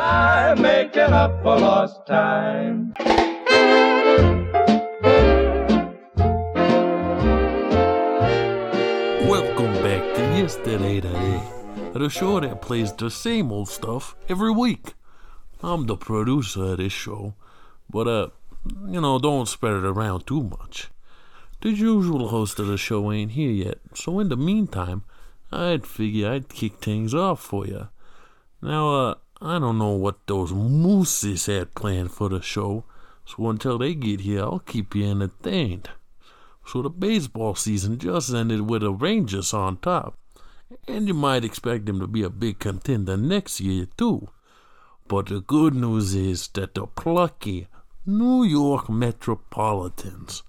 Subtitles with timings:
[0.00, 2.94] by making up for lost time.
[9.28, 11.42] Welcome back to Yesterday Today,
[11.92, 14.94] the show that plays the same old stuff every week.
[15.62, 17.34] I'm the producer of this show,
[17.90, 18.28] but uh,
[18.88, 20.88] you know, don't spread it around too much.
[21.60, 25.04] The usual host of the show ain't here yet, so in the meantime,
[25.52, 27.88] I'd figure I'd kick things off for you.
[28.62, 32.84] Now, uh, I don't know what those mooses had planned for the show,
[33.24, 35.88] so until they get here, I'll keep you entertained.
[36.66, 40.18] So the baseball season just ended with the Rangers on top,
[40.86, 44.28] and you might expect them to be a big contender next year too.
[45.08, 47.66] But the good news is that the plucky
[48.04, 50.42] New York Metropolitans,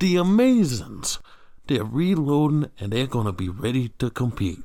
[0.00, 1.20] the Amazins,
[1.68, 4.64] they're reloading and they're gonna be ready to compete.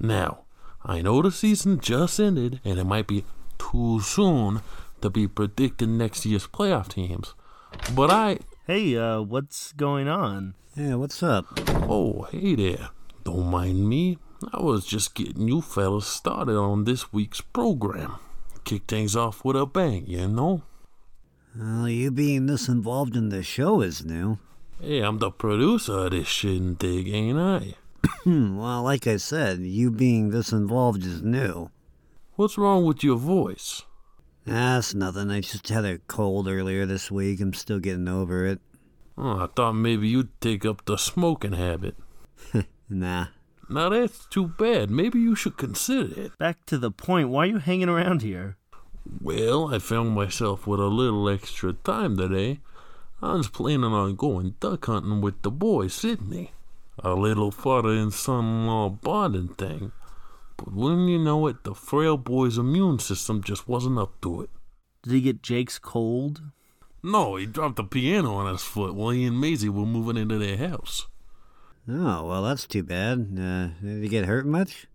[0.00, 0.43] Now,
[0.84, 3.24] I know the season just ended and it might be
[3.58, 4.60] too soon
[5.00, 7.34] to be predicting next year's playoff teams,
[7.94, 10.54] but I Hey, uh, what's going on?
[10.74, 11.46] Yeah, what's up?
[11.88, 12.88] Oh, hey there.
[13.22, 14.18] Don't mind me.
[14.52, 18.16] I was just getting you fellas started on this week's program.
[18.64, 20.62] Kick things off with a bang, you know?
[21.54, 24.38] Well, you being this involved in the show is new.
[24.80, 27.74] Hey, I'm the producer of this shit and dig, ain't I?
[28.24, 31.70] Hmm, well, like I said, you being this involved is new.
[32.36, 33.82] What's wrong with your voice?
[34.44, 35.30] That's nothing.
[35.30, 37.40] I just had a cold earlier this week.
[37.40, 38.60] I'm still getting over it.
[39.16, 41.96] Oh, I thought maybe you'd take up the smoking habit.
[42.88, 43.28] Nah.
[43.70, 44.90] Now that's too bad.
[44.90, 46.38] Maybe you should consider it.
[46.38, 48.58] Back to the point, why are you hanging around here?
[49.20, 52.60] Well, I found myself with a little extra time today.
[53.22, 56.52] I was planning on going duck hunting with the boy, Sidney.
[57.04, 59.92] A little father and son-in-law bonding thing.
[60.56, 64.50] But wouldn't you know it, the frail boy's immune system just wasn't up to it.
[65.02, 66.40] Did he get Jake's cold?
[67.02, 70.38] No, he dropped the piano on his foot while he and Maisie were moving into
[70.38, 71.06] their house.
[71.86, 73.38] Oh, well, that's too bad.
[73.38, 74.86] Uh, did he get hurt much?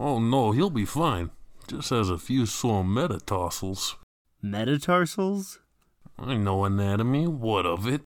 [0.00, 1.30] Oh no, he'll be fine.
[1.68, 3.94] Just has a few sore metatarsals.
[4.42, 5.60] Metatarsals?
[6.18, 7.28] I know anatomy.
[7.28, 8.02] What of it?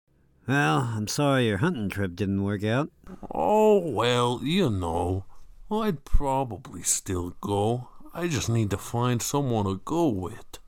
[0.47, 2.91] Well, I'm sorry your hunting trip didn't work out.
[3.31, 5.25] Oh, well, you know.
[5.71, 7.88] I'd probably still go.
[8.12, 10.59] I just need to find someone to go with.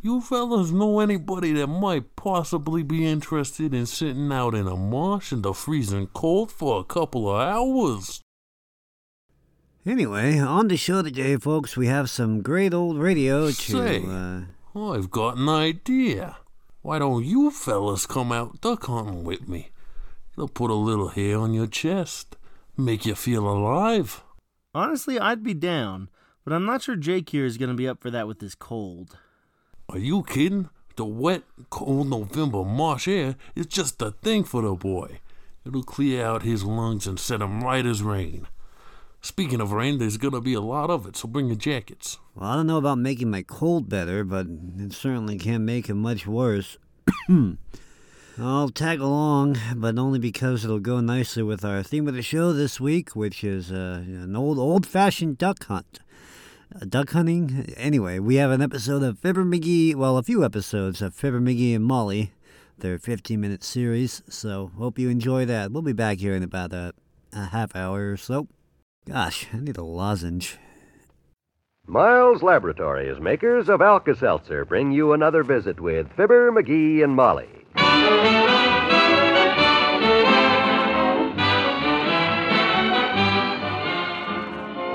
[0.00, 5.32] You fellas know anybody that might possibly be interested in sitting out in a marsh
[5.32, 8.22] in the freezing cold for a couple of hours?
[9.84, 13.52] Anyway, on the show today, folks, we have some great old radio to.
[13.54, 14.04] Say.
[14.06, 14.42] Uh,
[14.92, 16.36] I've got an idea.
[16.88, 19.72] Why don't you fellas come out duck hunting with me?
[20.32, 22.34] It'll put a little hair on your chest,
[22.78, 24.24] make you feel alive.
[24.74, 26.08] Honestly, I'd be down,
[26.44, 28.54] but I'm not sure Jake here is going to be up for that with this
[28.54, 29.18] cold.
[29.90, 30.70] Are you kidding?
[30.96, 35.20] The wet, cold November marsh air is just the thing for the boy.
[35.66, 38.46] It'll clear out his lungs and set him right as rain.
[39.20, 42.18] Speaking of rain, there's gonna be a lot of it, so bring your jackets.
[42.34, 44.46] well, I don't know about making my cold better, but
[44.78, 46.78] it certainly can't make it much worse.
[48.40, 52.52] I'll tag along, but only because it'll go nicely with our theme of the show
[52.52, 55.98] this week, which is uh, an old, old-fashioned duck hunt.
[56.72, 57.74] Uh, duck hunting.
[57.76, 59.96] Anyway, we have an episode of Fibber McGee.
[59.96, 62.30] Well, a few episodes of Fibber McGee and Molly,
[62.78, 64.22] their 15-minute series.
[64.28, 65.72] So hope you enjoy that.
[65.72, 66.92] We'll be back here in about a,
[67.32, 68.46] a half hour or so.
[69.08, 70.58] Gosh, I need a lozenge.
[71.86, 77.48] Miles Laboratories, makers of Alka Seltzer, bring you another visit with Fibber, McGee, and Molly.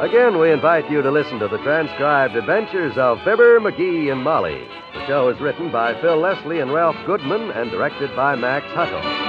[0.04, 4.68] Again, we invite you to listen to the transcribed adventures of Fibber, McGee, and Molly.
[4.94, 9.23] The show is written by Phil Leslie and Ralph Goodwin and directed by Max Hutto.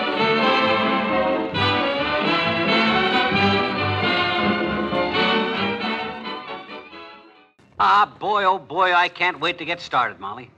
[7.78, 10.50] Ah, boy, oh boy, I can't wait to get started, Molly.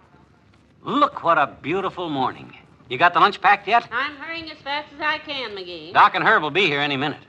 [0.82, 2.56] Look what a beautiful morning.
[2.88, 3.88] You got the lunch packed yet?
[3.90, 5.92] I'm hurrying as fast as I can, McGee.
[5.94, 7.22] Doc and Herb will be here any minute.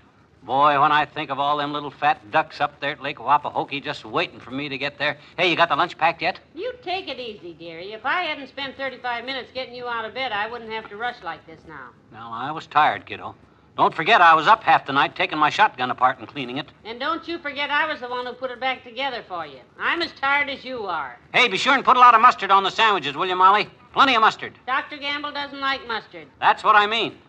[0.44, 3.84] Boy, when I think of all them little fat ducks up there at Lake Wapahokee
[3.84, 5.18] just waiting for me to get there.
[5.38, 6.40] Hey, you got the lunch packed yet?
[6.54, 7.94] You take it easy, dearie.
[7.94, 10.98] If I hadn't spent 35 minutes getting you out of bed, I wouldn't have to
[10.98, 11.90] rush like this now.
[12.12, 13.36] Well, I was tired, kiddo.
[13.78, 16.68] Don't forget, I was up half the night taking my shotgun apart and cleaning it.
[16.84, 19.60] And don't you forget I was the one who put it back together for you.
[19.80, 21.20] I'm as tired as you are.
[21.32, 23.70] Hey, be sure and put a lot of mustard on the sandwiches, will you, Molly?
[23.94, 24.54] Plenty of mustard.
[24.66, 24.98] Dr.
[24.98, 26.28] Gamble doesn't like mustard.
[26.40, 27.20] That's what I mean.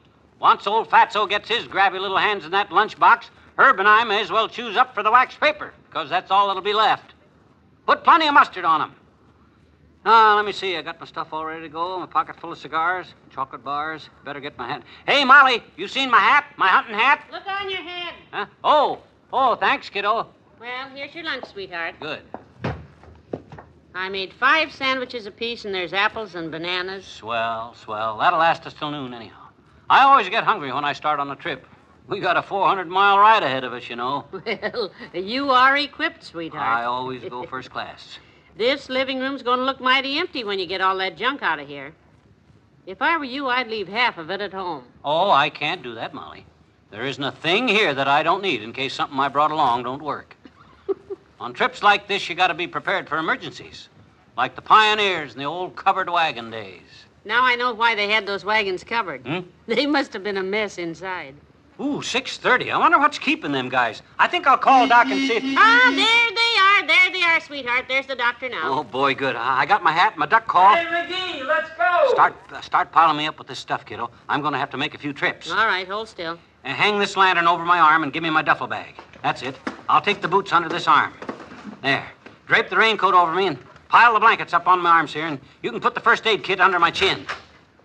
[0.40, 3.24] Once old Fatso gets his grabby little hands in that lunchbox,
[3.58, 6.46] Herb and I may as well choose up for the wax paper, because that's all
[6.46, 7.12] that'll be left.
[7.86, 8.94] Put plenty of mustard on 'em.
[10.04, 10.76] Ah, let me see.
[10.76, 11.98] I got my stuff all ready to go.
[11.98, 14.08] My pocket full of cigars, chocolate bars.
[14.24, 14.82] Better get my hat.
[15.06, 16.44] Hey, Molly, you seen my hat?
[16.56, 17.24] My hunting hat?
[17.32, 18.14] Look on your head.
[18.30, 18.46] Huh?
[18.64, 19.00] Oh,
[19.32, 20.28] oh, thanks, kiddo.
[20.60, 21.96] Well, here's your lunch, sweetheart.
[22.00, 22.22] Good.
[23.94, 27.04] I made five sandwiches apiece, and there's apples and bananas.
[27.04, 28.18] Swell, swell.
[28.18, 29.48] That'll last us till noon, anyhow.
[29.90, 31.66] I always get hungry when I start on a trip.
[32.06, 34.24] We got a 400 mile ride ahead of us, you know.
[34.32, 36.66] Well, you are equipped, sweetheart.
[36.66, 38.18] I always go first class.
[38.58, 41.60] This living room's going to look mighty empty when you get all that junk out
[41.60, 41.92] of here.
[42.86, 44.82] If I were you, I'd leave half of it at home.
[45.04, 46.44] Oh, I can't do that, Molly.
[46.90, 49.84] There isn't a thing here that I don't need in case something I brought along
[49.84, 50.34] don't work.
[51.40, 53.90] On trips like this, you got to be prepared for emergencies,
[54.36, 56.82] like the pioneers in the old covered wagon days.
[57.24, 59.24] Now I know why they had those wagons covered.
[59.24, 59.40] Hmm?
[59.68, 61.36] They must have been a mess inside.
[61.80, 62.72] Ooh, 6.30.
[62.72, 64.02] I wonder what's keeping them guys.
[64.18, 65.44] I think I'll call Doc and see if...
[65.56, 66.37] Ah, there they
[67.28, 67.38] are.
[67.38, 67.84] There sweetheart.
[67.88, 68.78] There's the doctor now.
[68.78, 69.36] Oh, boy, good.
[69.36, 70.74] I I got my hat, my duck call.
[70.74, 72.10] Hey, McGee, let's go.
[72.10, 74.10] Start, uh, start piling me up with this stuff, kiddo.
[74.28, 75.50] I'm going to have to make a few trips.
[75.50, 76.38] All right, hold still.
[76.64, 78.94] And hang this lantern over my arm and give me my duffel bag.
[79.22, 79.58] That's it.
[79.88, 81.12] I'll take the boots under this arm.
[81.82, 82.06] There.
[82.46, 83.58] Drape the raincoat over me and
[83.88, 86.42] pile the blankets up on my arms here, and you can put the first aid
[86.42, 87.26] kit under my chin.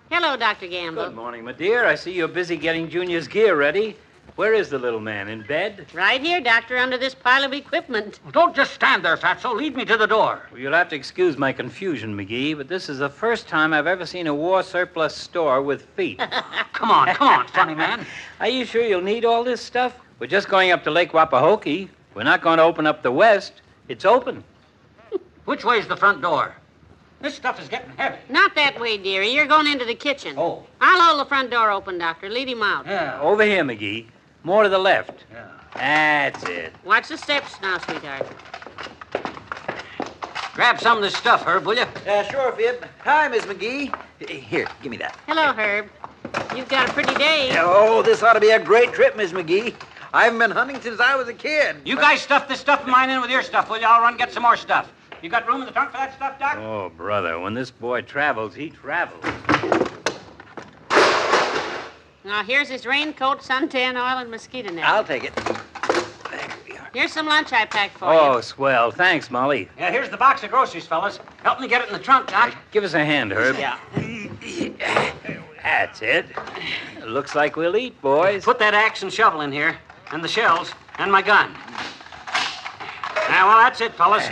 [0.10, 0.68] Hello, Dr.
[0.68, 1.06] Gamble.
[1.06, 1.86] Good morning, my dear.
[1.86, 3.98] I see you're busy getting Junior's gear ready.
[4.35, 5.27] Where is the little man?
[5.27, 5.85] In bed?
[5.94, 8.19] Right here, Doctor, under this pile of equipment.
[8.31, 9.56] Don't just stand there, Fatso.
[9.56, 10.41] Lead me to the door.
[10.51, 13.85] Well, you'll have to excuse my confusion, McGee, but this is the first time I've
[13.85, 16.19] ever seen a war surplus store with feet.
[16.74, 18.06] Come on, come on, funny man.
[18.39, 20.00] Are you sure you'll need all this stuff?
[20.19, 21.88] We're just going up to Lake Wapahokee.
[22.15, 23.62] We're not going to open up the west.
[23.88, 24.44] It's open.
[25.45, 26.56] Which way's the front door?
[27.21, 28.18] This stuff is getting heavy.
[28.29, 29.29] Not that way, dearie.
[29.29, 30.36] You're going into the kitchen.
[30.38, 30.65] Oh.
[30.81, 32.29] I'll hold the front door open, Doctor.
[32.29, 32.86] Lead him out.
[32.86, 33.19] Yeah.
[33.21, 34.07] Over here, McGee.
[34.44, 35.25] More to the left.
[35.31, 35.48] Yeah.
[35.75, 36.74] That's it.
[36.84, 38.28] Watch the steps now, sweetheart.
[40.54, 41.86] Grab some of this stuff, Herb, will you?
[42.07, 42.86] Uh, sure, Fib.
[43.00, 43.95] Hi, Miss McGee.
[44.30, 45.18] Here, give me that.
[45.25, 45.90] Hello, Herb.
[46.56, 47.56] You've got a pretty day.
[47.57, 49.74] Oh, this ought to be a great trip, Miss McGee.
[50.13, 51.78] I haven't been hunting since I was a kid.
[51.86, 53.88] You guys stuff this stuff of mine in with your stuff, will you?
[53.88, 54.92] I'll run get some more stuff.
[55.24, 56.57] You got room in the trunk for that stuff, Doc?
[56.57, 59.24] Oh, brother, when this boy travels, he travels.
[62.25, 64.86] Now, here's his raincoat, suntan oil, and mosquito net.
[64.86, 65.36] I'll take it.
[65.36, 66.90] There we are.
[66.94, 68.38] Here's some lunch I packed for oh, you.
[68.38, 68.92] Oh, swell.
[68.92, 69.68] Thanks, Molly.
[69.78, 71.20] Yeah, here's the box of groceries, fellas.
[71.44, 72.54] Help me get it in the trunk, Doc.
[72.54, 73.58] Uh, give us a hand, Herb.
[73.58, 73.78] Yeah.
[75.62, 76.25] That's it.
[77.06, 78.46] Looks like we'll eat, boys.
[78.46, 79.78] Put that axe and shovel in here,
[80.12, 81.52] and the shells, and my gun.
[83.30, 84.28] Now, well, that's it, fellas.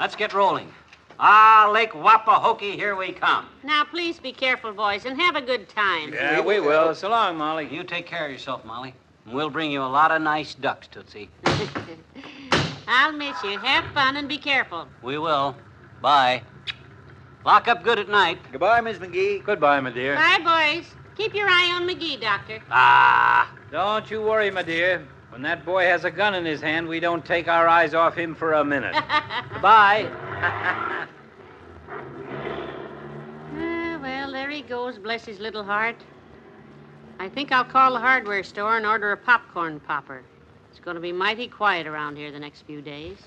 [0.00, 0.72] Let's get rolling.
[1.22, 3.46] Ah, Lake Wapahokee, here we come.
[3.62, 6.14] Now, please be careful, boys, and have a good time.
[6.14, 6.94] Yeah, we will.
[6.94, 7.68] So long, Molly.
[7.70, 8.94] You take care of yourself, Molly.
[9.26, 11.28] And we'll bring you a lot of nice ducks, Tootsie.
[12.88, 13.58] I'll miss you.
[13.58, 14.88] Have fun and be careful.
[15.02, 15.54] We will.
[16.00, 16.42] Bye.
[17.44, 18.38] Lock up good at night.
[18.50, 19.44] Goodbye, Miss McGee.
[19.44, 20.14] Goodbye, my dear.
[20.14, 20.86] Bye, boys.
[21.18, 22.60] Keep your eye on McGee, Doctor.
[22.70, 23.54] Ah.
[23.70, 25.06] Don't you worry, my dear.
[25.30, 28.16] When that boy has a gun in his hand, we don't take our eyes off
[28.16, 28.94] him for a minute.
[29.52, 30.10] Goodbye.
[33.56, 35.96] Ah, well, there he goes, bless his little heart.
[37.20, 40.22] I think I'll call the hardware store and order a popcorn popper.
[40.70, 43.18] It's going to be mighty quiet around here the next few days.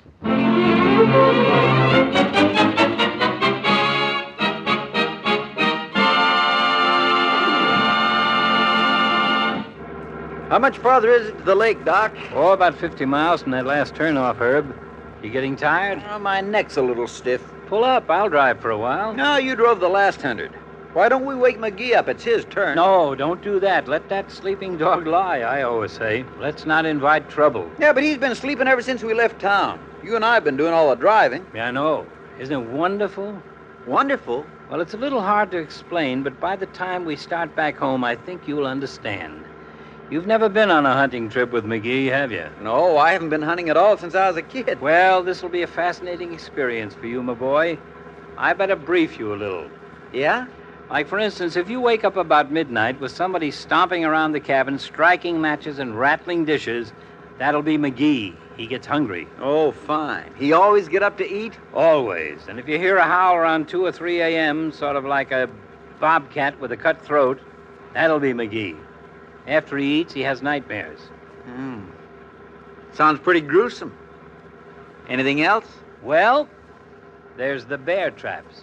[10.54, 12.16] How much farther is it to the lake, Doc?
[12.32, 14.72] Oh, about 50 miles from that last turnoff, Herb.
[15.24, 16.04] You getting tired?
[16.08, 17.42] Oh, my neck's a little stiff.
[17.66, 18.08] Pull up.
[18.08, 19.16] I'll drive for a while.
[19.16, 20.52] No, you drove the last hundred.
[20.94, 22.08] Why don't we wake McGee up?
[22.08, 22.76] It's his turn.
[22.76, 23.88] No, don't do that.
[23.88, 26.24] Let that sleeping dog lie, I always say.
[26.38, 27.68] Let's not invite trouble.
[27.80, 29.84] Yeah, but he's been sleeping ever since we left town.
[30.04, 31.48] You and I have been doing all the driving.
[31.56, 32.06] Yeah, I know.
[32.38, 33.42] Isn't it wonderful?
[33.88, 34.46] Wonderful.
[34.70, 38.04] Well, it's a little hard to explain, but by the time we start back home,
[38.04, 39.46] I think you'll understand.
[40.10, 42.46] You've never been on a hunting trip with McGee, have you?
[42.62, 44.82] No, I haven't been hunting at all since I was a kid.
[44.82, 47.80] Well, this will be a fascinating experience for you, my boy.
[48.38, 49.70] I better brief you a little.
[50.12, 50.48] Yeah?
[50.90, 54.78] Like, for instance, if you wake up about midnight with somebody stomping around the cabin,
[54.78, 56.92] striking matches and rattling dishes,
[57.40, 58.36] that'll be McGee.
[58.58, 59.28] He gets hungry.
[59.40, 60.32] Oh, fine.
[60.38, 61.54] He always get up to eat?
[61.74, 62.40] Always.
[62.48, 65.50] And if you hear a howl around 2 or 3 a.m., sort of like a
[66.00, 67.40] bobcat with a cut throat,
[67.94, 68.78] that'll be McGee.
[69.48, 71.00] After he eats, he has nightmares.
[71.46, 71.86] Hmm.
[72.94, 73.98] Sounds pretty gruesome.
[75.10, 75.66] Anything else?
[76.02, 76.48] Well,
[77.38, 78.62] there's the bear traps.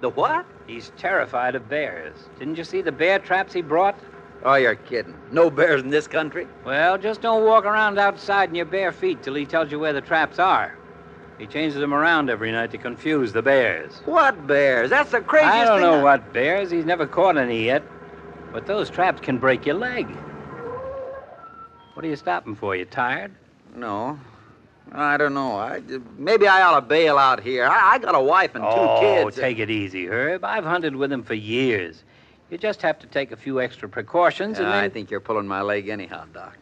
[0.00, 0.46] The what?
[0.66, 2.16] He's terrified of bears.
[2.38, 3.98] Didn't you see the bear traps he brought?
[4.44, 5.14] Oh, you're kidding.
[5.30, 6.46] No bears in this country?
[6.64, 9.92] Well, just don't walk around outside in your bare feet till he tells you where
[9.92, 10.76] the traps are.
[11.38, 14.02] He changes them around every night to confuse the bears.
[14.04, 14.90] What bears?
[14.90, 15.62] That's the craziest thing.
[15.62, 16.70] I don't know what bears.
[16.70, 17.82] He's never caught any yet.
[18.54, 20.06] But those traps can break your leg.
[21.94, 22.76] What are you stopping for?
[22.76, 23.32] You tired?
[23.74, 24.16] No.
[24.92, 25.56] I don't know.
[25.56, 25.82] I,
[26.16, 27.66] maybe I ought to bail out here.
[27.66, 29.36] I, I got a wife and two oh, kids.
[29.36, 30.44] Oh, take it easy, Herb.
[30.44, 32.04] I've hunted with him for years.
[32.48, 34.74] You just have to take a few extra precautions and then...
[34.74, 36.56] I think you're pulling my leg anyhow, Doc.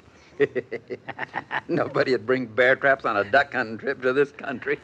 [1.68, 4.78] Nobody'd bring bear traps on a duck hunting trip to this country.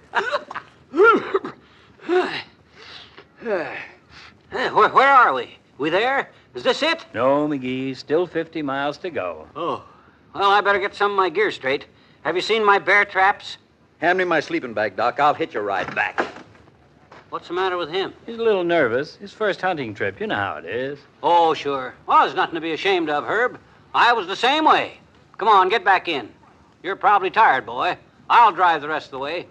[4.50, 5.56] Eh, where, where are we?
[5.78, 6.30] We there?
[6.58, 7.06] Is this it?
[7.14, 7.96] No, McGee.
[7.96, 9.46] Still 50 miles to go.
[9.54, 9.84] Oh.
[10.34, 11.86] Well, I better get some of my gear straight.
[12.22, 13.58] Have you seen my bear traps?
[13.98, 15.20] Hand me my sleeping bag, Doc.
[15.20, 16.20] I'll hitch a ride back.
[17.30, 18.12] What's the matter with him?
[18.26, 19.14] He's a little nervous.
[19.14, 20.18] His first hunting trip.
[20.18, 20.98] You know how it is.
[21.22, 21.94] Oh, sure.
[22.08, 23.60] Well, there's nothing to be ashamed of, Herb.
[23.94, 24.98] I was the same way.
[25.36, 26.28] Come on, get back in.
[26.82, 27.96] You're probably tired, boy.
[28.28, 29.46] I'll drive the rest of the way.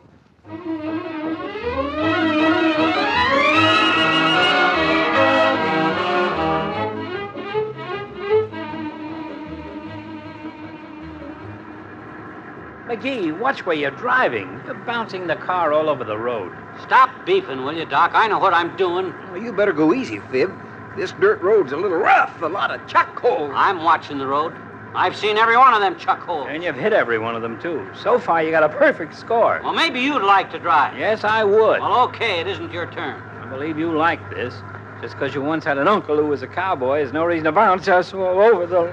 [12.97, 14.59] McGee, watch where you're driving.
[14.65, 16.51] You're bouncing the car all over the road.
[16.81, 18.11] Stop beefing, will you, Doc?
[18.15, 19.13] I know what I'm doing.
[19.29, 20.51] Well, you better go easy, Fib.
[20.95, 22.41] This dirt road's a little rough.
[22.41, 23.51] A lot of chuck holes.
[23.53, 24.55] I'm watching the road.
[24.95, 26.47] I've seen every one of them chuck holes.
[26.49, 27.87] And you've hit every one of them, too.
[28.01, 29.61] So far, you got a perfect score.
[29.63, 30.97] Well, maybe you'd like to drive.
[30.97, 31.81] Yes, I would.
[31.81, 33.21] Well, okay, it isn't your turn.
[33.41, 34.55] I believe you like this.
[35.01, 37.51] Just because you once had an uncle who was a cowboy is no reason to
[37.51, 38.87] bounce us all over the.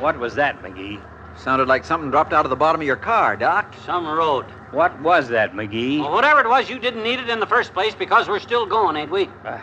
[0.00, 1.00] What was that, McGee?
[1.36, 3.74] Sounded like something dropped out of the bottom of your car, Doc.
[3.84, 4.44] Some road.
[4.70, 6.00] What was that, McGee?
[6.00, 8.66] Well, whatever it was, you didn't need it in the first place because we're still
[8.66, 9.28] going, ain't we?
[9.44, 9.62] Ah.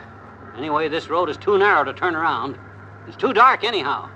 [0.58, 2.58] Anyway, this road is too narrow to turn around.
[3.08, 4.10] It's too dark, anyhow.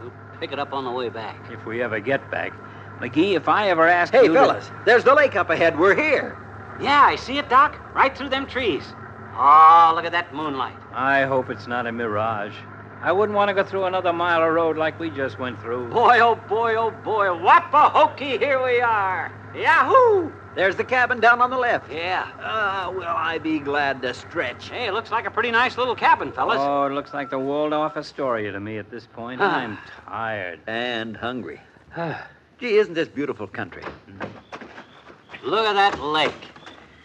[0.00, 1.36] We'll pick it up on the way back.
[1.50, 2.52] If we ever get back.
[3.00, 4.28] McGee, if I ever ask Hey, you.
[4.28, 5.78] to- fellas, there's the lake up ahead.
[5.78, 6.36] We're here.
[6.80, 7.78] Yeah, I see it, Doc.
[7.94, 8.84] Right through them trees.
[9.36, 10.74] Oh, look at that moonlight.
[10.94, 12.54] I hope it's not a mirage.
[13.02, 15.88] I wouldn't want to go through another mile of road like we just went through.
[15.88, 17.26] Boy, oh boy, oh boy.
[17.26, 19.32] Wapahokee, here we are.
[19.56, 20.30] Yahoo!
[20.54, 21.90] There's the cabin down on the left.
[21.90, 22.30] Yeah.
[22.40, 24.68] Ah, will I be glad to stretch.
[24.68, 26.58] Hey, it looks like a pretty nice little cabin, fellas.
[26.60, 29.40] Oh, it looks like the Waldorf Astoria to me at this point.
[29.42, 29.56] Ah.
[29.56, 30.60] I'm tired.
[30.68, 31.60] And hungry.
[32.60, 33.82] Gee, isn't this beautiful country?
[35.42, 36.51] Look at that lake.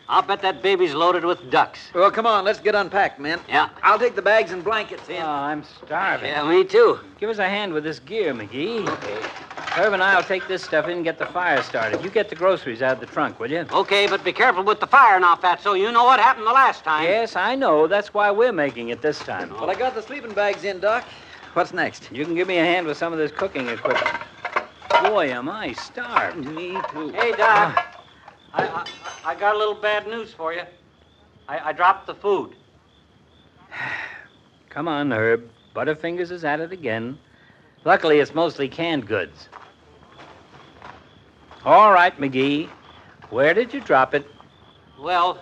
[0.09, 1.79] I'll bet that baby's loaded with ducks.
[1.93, 3.41] Well, come on, let's get unpacked, men.
[3.49, 3.69] Yeah.
[3.83, 5.21] I'll take the bags and blankets in.
[5.21, 6.29] Oh, I'm starving.
[6.29, 6.99] Yeah, me too.
[7.19, 8.87] Give us a hand with this gear, McGee.
[8.87, 9.19] Okay.
[9.73, 12.01] Herb and I'll take this stuff in and get the fire started.
[12.03, 13.65] You get the groceries out of the trunk, will you?
[13.71, 15.77] Okay, but be careful with the fire now, Fatso.
[15.77, 17.03] You know what happened the last time.
[17.03, 17.85] Yes, I know.
[17.85, 19.49] That's why we're making it this time.
[19.49, 21.03] Well, I got the sleeping bags in, Doc.
[21.53, 22.09] What's next?
[22.11, 24.15] You can give me a hand with some of this cooking equipment.
[25.03, 26.37] Boy, am I starved.
[26.37, 27.09] Me too.
[27.09, 27.39] Hey, Doc.
[27.77, 27.96] Ah.
[28.53, 28.85] I, I,
[29.25, 30.61] I got a little bad news for you.
[31.47, 32.55] I, I dropped the food.
[34.69, 35.49] Come on, Herb.
[35.75, 37.17] Butterfingers is at it again.
[37.85, 39.47] Luckily, it's mostly canned goods.
[41.63, 42.69] All right, McGee.
[43.29, 44.25] Where did you drop it?
[44.99, 45.39] Well,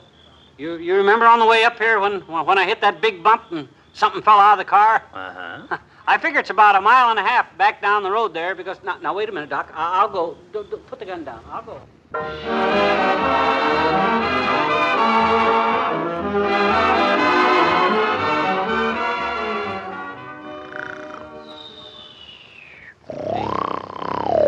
[0.57, 3.43] you, you remember on the way up here when, when I hit that big bump
[3.51, 5.03] and something fell out of the car?
[5.13, 5.33] Uh
[5.69, 5.77] huh.
[6.07, 8.77] I figure it's about a mile and a half back down the road there because.
[8.83, 9.71] Now, now wait a minute, Doc.
[9.73, 10.37] I, I'll go.
[10.53, 11.43] D- d- put the gun down.
[11.49, 11.81] I'll go.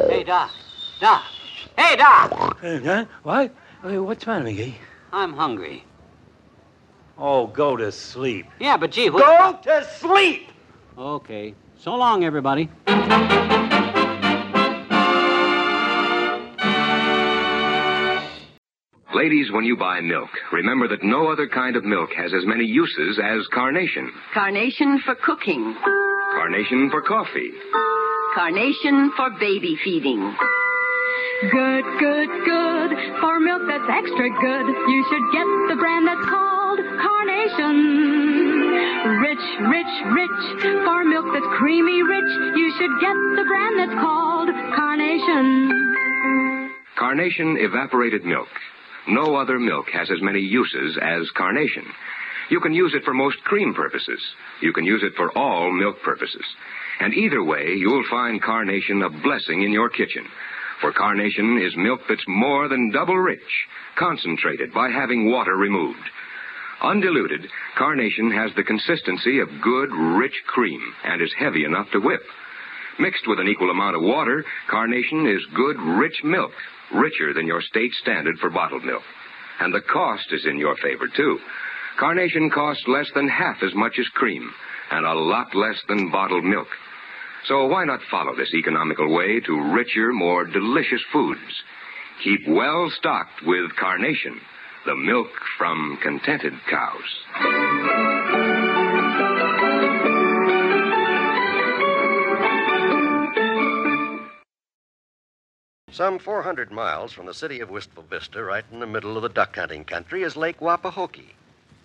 [0.10, 0.52] Hey, Doc.
[1.02, 1.24] Doc.
[1.78, 2.58] Hey, Doc.
[2.62, 3.06] Huh?
[3.24, 3.54] What?
[3.84, 4.76] Hey, What's the matter, McGee?
[5.12, 5.84] I'm hungry.
[7.18, 8.46] Oh, go to sleep.
[8.60, 9.64] Yeah, but gee, what...
[9.64, 10.50] Go to sleep!
[10.98, 11.54] Okay.
[11.78, 12.70] So long, everybody.
[19.18, 22.66] Ladies, when you buy milk, remember that no other kind of milk has as many
[22.66, 24.14] uses as carnation.
[24.32, 25.76] Carnation for cooking.
[26.38, 27.50] Carnation for coffee.
[28.36, 30.22] Carnation for baby feeding.
[31.50, 32.90] Good, good, good.
[33.18, 37.74] For milk that's extra good, you should get the brand that's called Carnation.
[39.18, 40.62] Rich, rich, rich.
[40.86, 45.74] For milk that's creamy rich, you should get the brand that's called Carnation.
[47.00, 48.50] Carnation evaporated milk.
[49.08, 51.86] No other milk has as many uses as carnation.
[52.50, 54.22] You can use it for most cream purposes.
[54.62, 56.46] You can use it for all milk purposes.
[57.00, 60.26] And either way, you'll find carnation a blessing in your kitchen.
[60.82, 66.10] For carnation is milk that's more than double rich, concentrated by having water removed.
[66.82, 67.48] Undiluted,
[67.78, 72.22] carnation has the consistency of good, rich cream and is heavy enough to whip.
[73.00, 76.52] Mixed with an equal amount of water, Carnation is good, rich milk,
[76.94, 79.04] richer than your state standard for bottled milk.
[79.60, 81.40] And the cost is in your favor, too.
[82.00, 84.50] Carnation costs less than half as much as cream,
[84.92, 86.68] and a lot less than bottled milk.
[87.48, 91.40] So why not follow this economical way to richer, more delicious foods?
[92.24, 94.40] Keep well stocked with Carnation,
[94.86, 98.17] the milk from contented cows.
[105.98, 109.30] Some 400 miles from the city of Wistful Vista, right in the middle of the
[109.30, 111.34] duck hunting country, is Lake Wapahokee.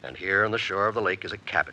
[0.02, 1.72] And here on the shore of the lake is a cabin.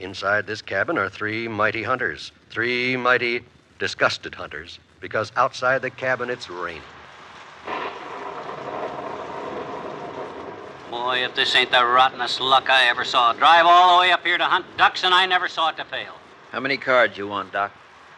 [0.00, 3.44] Inside this cabin are three mighty hunters, three mighty
[3.78, 6.82] disgusted hunters, because outside the cabin it's raining.
[10.90, 13.32] Boy, if this ain't the rottenest luck I ever saw.
[13.32, 15.84] Drive all the way up here to hunt ducks, and I never saw it to
[15.84, 16.14] fail.
[16.50, 17.70] How many cards you want, Doc?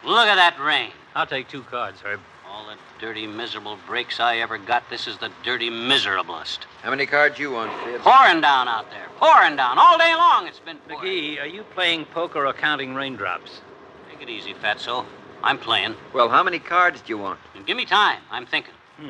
[0.03, 0.89] Look at that rain.
[1.13, 2.19] I'll take two cards, Herb.
[2.57, 4.89] All the dirty, miserable breaks I ever got.
[4.89, 6.61] This is the dirty, miserablest.
[6.81, 8.01] How many cards you want, Fib?
[8.01, 9.05] Pouring down out there.
[9.19, 9.77] Pouring down.
[9.77, 11.07] All day long it's been pouring.
[11.07, 13.61] McGee, are you playing poker or counting raindrops?
[14.09, 15.05] Take it easy, Fatso.
[15.43, 15.93] I'm playing.
[16.13, 17.39] Well, how many cards do you want?
[17.53, 18.21] And give me time.
[18.31, 18.73] I'm thinking.
[18.99, 19.09] Hmm.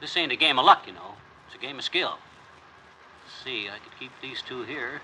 [0.00, 1.14] This ain't a game of luck, you know.
[1.46, 2.18] It's a game of skill.
[3.24, 5.00] Let's see, I could keep these two here.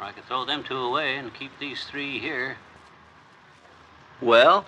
[0.00, 2.56] Or I could throw them two away and keep these three here.
[4.20, 4.66] Well?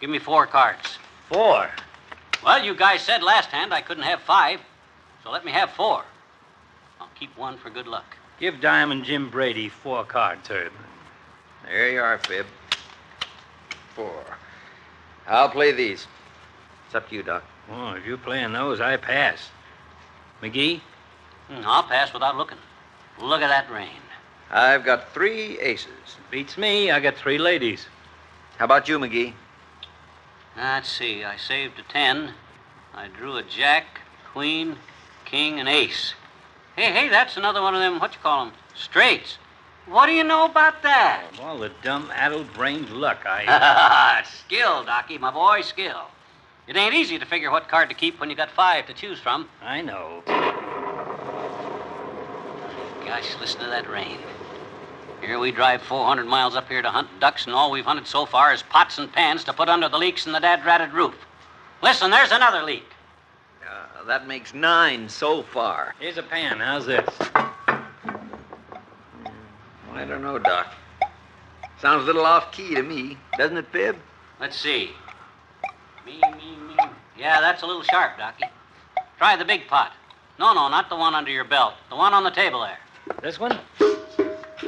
[0.00, 0.98] Give me four cards.
[1.28, 1.70] Four.
[2.44, 4.60] Well, you guys said last hand I couldn't have five,
[5.22, 6.04] so let me have four.
[7.00, 8.04] I'll keep one for good luck.
[8.38, 10.72] Give Diamond Jim Brady four cards, Herb.
[11.64, 12.46] There you are, Fib.
[13.94, 14.24] Four.
[15.26, 16.06] I'll play these.
[16.86, 17.44] It's up to you, Doc.
[17.70, 19.48] Oh, if you're playing those, I pass.
[20.42, 20.80] McGee?
[21.48, 22.58] Hmm, I'll pass without looking.
[23.20, 23.88] Look at that rain.
[24.50, 26.16] I've got three aces.
[26.30, 26.90] Beats me.
[26.90, 27.86] I got three ladies.
[28.58, 29.32] How about you, McGee?
[30.56, 32.34] Let's see, I saved a ten.
[32.94, 34.00] I drew a jack,
[34.32, 34.76] queen,
[35.24, 36.14] king, and ace.
[36.76, 39.38] Hey, hey, that's another one of them, what you call them, straights.
[39.86, 41.24] What do you know about that?
[41.32, 44.24] Of all the dumb, addle-brained luck I...
[44.46, 46.06] skill, Docky, my boy, skill.
[46.66, 49.18] It ain't easy to figure what card to keep when you got five to choose
[49.18, 49.48] from.
[49.60, 50.22] I know.
[53.04, 54.18] Gosh, listen to that rain.
[55.26, 58.26] Here we drive 400 miles up here to hunt ducks, and all we've hunted so
[58.26, 61.14] far is pots and pans to put under the leaks in the dad-ratted roof.
[61.82, 62.84] Listen, there's another leak.
[63.66, 65.94] Uh, that makes nine so far.
[65.98, 66.60] Here's a pan.
[66.60, 67.08] How's this?
[69.94, 70.74] I don't know, Doc.
[71.80, 73.96] Sounds a little off key to me, doesn't it, Fib?
[74.40, 74.90] Let's see.
[76.04, 76.76] Me, me, me.
[77.18, 78.50] Yeah, that's a little sharp, Docky.
[79.16, 79.92] Try the big pot.
[80.38, 81.74] No, no, not the one under your belt.
[81.88, 82.78] The one on the table there.
[83.22, 83.58] This one?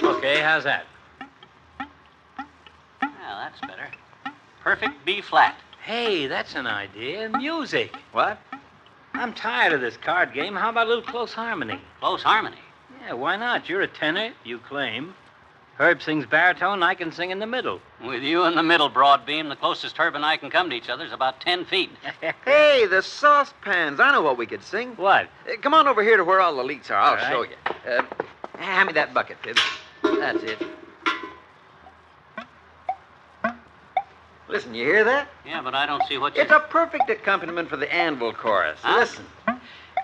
[0.06, 0.86] Okay, how's that?
[1.80, 1.86] Yeah,
[3.02, 3.88] that's better.
[4.62, 5.56] Perfect B flat.
[5.82, 7.28] Hey, that's an idea.
[7.28, 7.94] Music.
[8.12, 8.38] What?
[9.14, 10.54] I'm tired of this card game.
[10.54, 11.80] How about a little close harmony?
[12.00, 12.56] Close harmony.
[13.02, 13.68] Yeah, why not?
[13.68, 15.14] You're a tenor, you claim.
[15.78, 17.80] Herb sings baritone, I can sing in the middle.
[18.02, 20.88] With you in the middle, Broadbeam, the closest Herb and I can come to each
[20.88, 21.90] other is about ten feet.
[22.44, 24.00] hey, the saucepans.
[24.00, 24.90] I know what we could sing.
[24.96, 25.28] What?
[25.46, 26.96] Uh, come on over here to where all the leaks are.
[26.96, 27.30] I'll All right.
[27.30, 27.92] show you.
[27.98, 28.04] Uh,
[28.58, 29.58] hand me that bucket, Fib.
[30.18, 30.66] That's it.
[34.48, 35.28] Listen, you hear that?
[35.44, 36.42] Yeah, but I don't see what you.
[36.42, 38.78] It's a perfect accompaniment for the anvil chorus.
[38.82, 39.00] Huh?
[39.00, 39.26] Listen.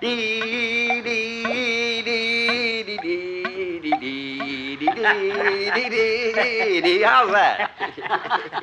[0.01, 7.03] Dee, dee, dee, dee, dee, dee, dee, dee, dee, dee, dee, dee.
[7.03, 7.71] How's that?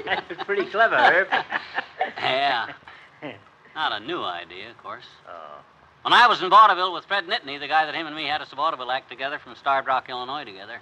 [0.06, 1.28] That's pretty clever, Herb.
[2.18, 2.74] Yeah.
[3.74, 5.06] Not a new idea, of course.
[6.02, 8.42] When I was in vaudeville with Fred Nitney, the guy that him and me had
[8.42, 10.82] us a vaudeville act together from Starved Rock, Illinois, together,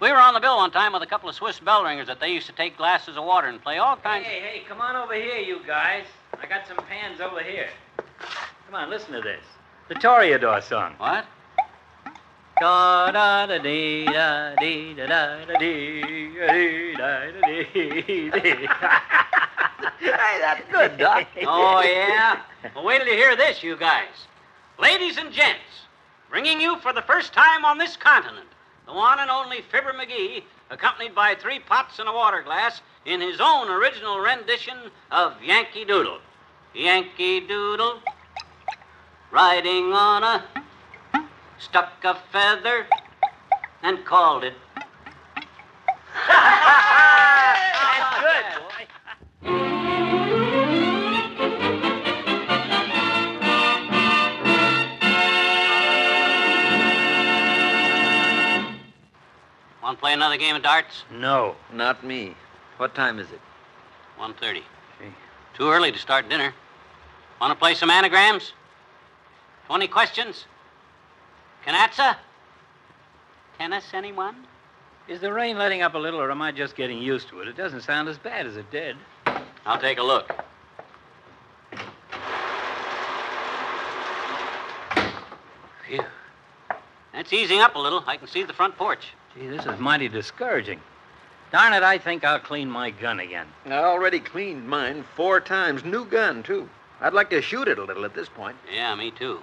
[0.00, 2.20] we were on the bill one time with a couple of Swiss bell ringers that
[2.20, 4.96] they used to take glasses of water and play all kinds Hey, hey, come on
[4.96, 6.04] over here, you guys.
[6.40, 7.68] I got some pans over here.
[8.66, 9.42] Come on, listen to this.
[9.88, 10.94] The Toreador song.
[10.98, 11.24] What?
[12.60, 17.40] Da da da dee da dee da da da dee da dee da da
[17.72, 18.30] dee.
[20.00, 21.26] Hey, that's good, Doc.
[21.46, 22.40] Oh, yeah?
[22.74, 24.08] Well, wait till you hear this, you guys.
[24.78, 25.58] Ladies and gents,
[26.30, 28.48] bringing you for the first time on this continent,
[28.88, 33.20] the one and only Fibber McGee, accompanied by three pots and a water glass, in
[33.20, 34.78] his own original rendition
[35.10, 36.20] of Yankee Doodle.
[36.74, 38.00] Yankee Doodle,
[39.30, 40.42] riding on a
[41.58, 42.86] stuck a feather
[43.82, 44.54] and called it.
[46.28, 46.46] That's
[49.42, 49.74] good,
[59.88, 61.04] Want to play another game of darts?
[61.10, 61.56] No.
[61.72, 62.34] Not me.
[62.76, 63.40] What time is it?
[64.20, 64.60] 1.30.
[65.54, 66.52] Too early to start dinner.
[67.40, 68.52] Want to play some anagrams?
[69.64, 70.44] 20 questions?
[71.66, 72.16] Canasta?
[73.56, 74.36] Tennis, anyone?
[75.08, 77.48] Is the rain letting up a little, or am I just getting used to it?
[77.48, 78.94] It doesn't sound as bad as it did.
[79.64, 80.30] I'll take a look.
[85.86, 86.04] Phew.
[87.14, 88.04] That's easing up a little.
[88.06, 89.14] I can see the front porch.
[89.38, 90.80] Gee, this is mighty discouraging.
[91.52, 93.46] Darn it, I think I'll clean my gun again.
[93.66, 95.84] I already cleaned mine four times.
[95.84, 96.68] New gun, too.
[97.00, 98.56] I'd like to shoot it a little at this point.
[98.72, 99.40] Yeah, me too.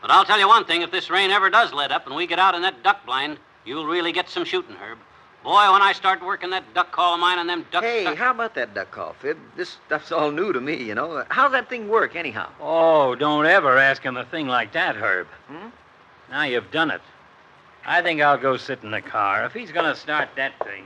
[0.00, 2.26] But I'll tell you one thing if this rain ever does let up and we
[2.26, 4.98] get out in that duck blind, you'll really get some shooting, Herb.
[5.44, 7.86] Boy, when I start working that duck call of mine and them ducks.
[7.86, 9.38] Hey, stuck- how about that duck call, Fib?
[9.56, 11.24] This stuff's all new to me, you know.
[11.28, 12.48] How's that thing work, anyhow?
[12.60, 15.28] Oh, don't ever ask him a thing like that, Herb.
[15.48, 15.68] Hmm?
[16.30, 17.02] Now you've done it.
[17.88, 19.44] I think I'll go sit in the car.
[19.44, 20.84] If he's going to start that thing.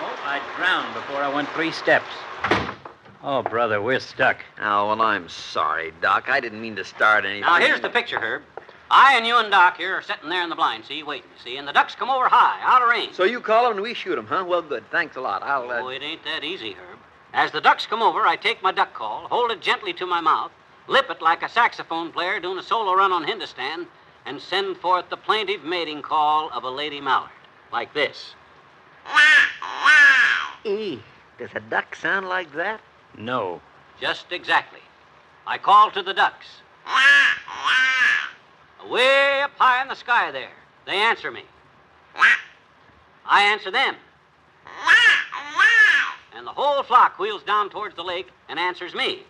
[0.00, 2.08] Oh, I drowned before I went three steps.
[3.22, 4.38] Oh, brother, we're stuck.
[4.58, 6.24] Oh, well, I'm sorry, Doc.
[6.28, 7.42] I didn't mean to start anything.
[7.42, 8.42] Now, here's the picture, Herb.
[8.90, 11.56] I and you and Doc here are sitting there in the blind, see, waiting, see,
[11.56, 13.14] and the ducks come over high, out of range.
[13.14, 14.44] So you call them and we shoot them, huh?
[14.46, 14.84] Well, good.
[14.90, 15.42] Thanks a lot.
[15.42, 15.70] I'll.
[15.70, 15.80] Uh...
[15.80, 16.98] Oh, it ain't that easy, Herb.
[17.32, 20.20] As the ducks come over, I take my duck call, hold it gently to my
[20.20, 20.52] mouth,
[20.88, 23.86] lip it like a saxophone player doing a solo run on Hindustan,
[24.26, 27.30] and send forth the plaintive mating call of a lady mallard,
[27.72, 28.34] like this.
[30.64, 30.98] E.
[31.38, 32.80] Does a duck sound like that?
[33.18, 33.60] No.
[34.00, 34.80] Just exactly.
[35.46, 36.46] I call to the ducks.
[38.88, 40.52] Way up high in the sky there.
[40.86, 41.44] They answer me.
[43.26, 43.96] I answer them.
[46.34, 49.22] And the whole flock wheels down towards the lake and answers me.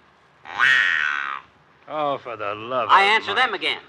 [1.88, 2.90] Oh, for the love of...
[2.90, 3.44] I of answer Mike.
[3.44, 3.80] them again.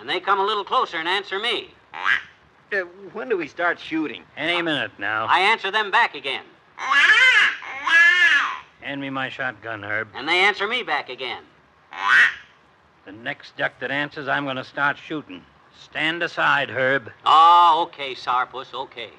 [0.00, 1.72] And they come a little closer and answer me.
[2.72, 2.78] Uh,
[3.12, 4.24] when do we start shooting?
[4.36, 5.26] Any minute now.
[5.26, 6.44] I answer them back again.
[8.80, 10.08] Hand me my shotgun, Herb.
[10.14, 11.44] And they answer me back again.
[13.04, 15.44] The next duck that answers, I'm going to start shooting.
[15.80, 17.10] Stand aside, Herb.
[17.24, 19.10] Oh, okay, Sourpuss, okay.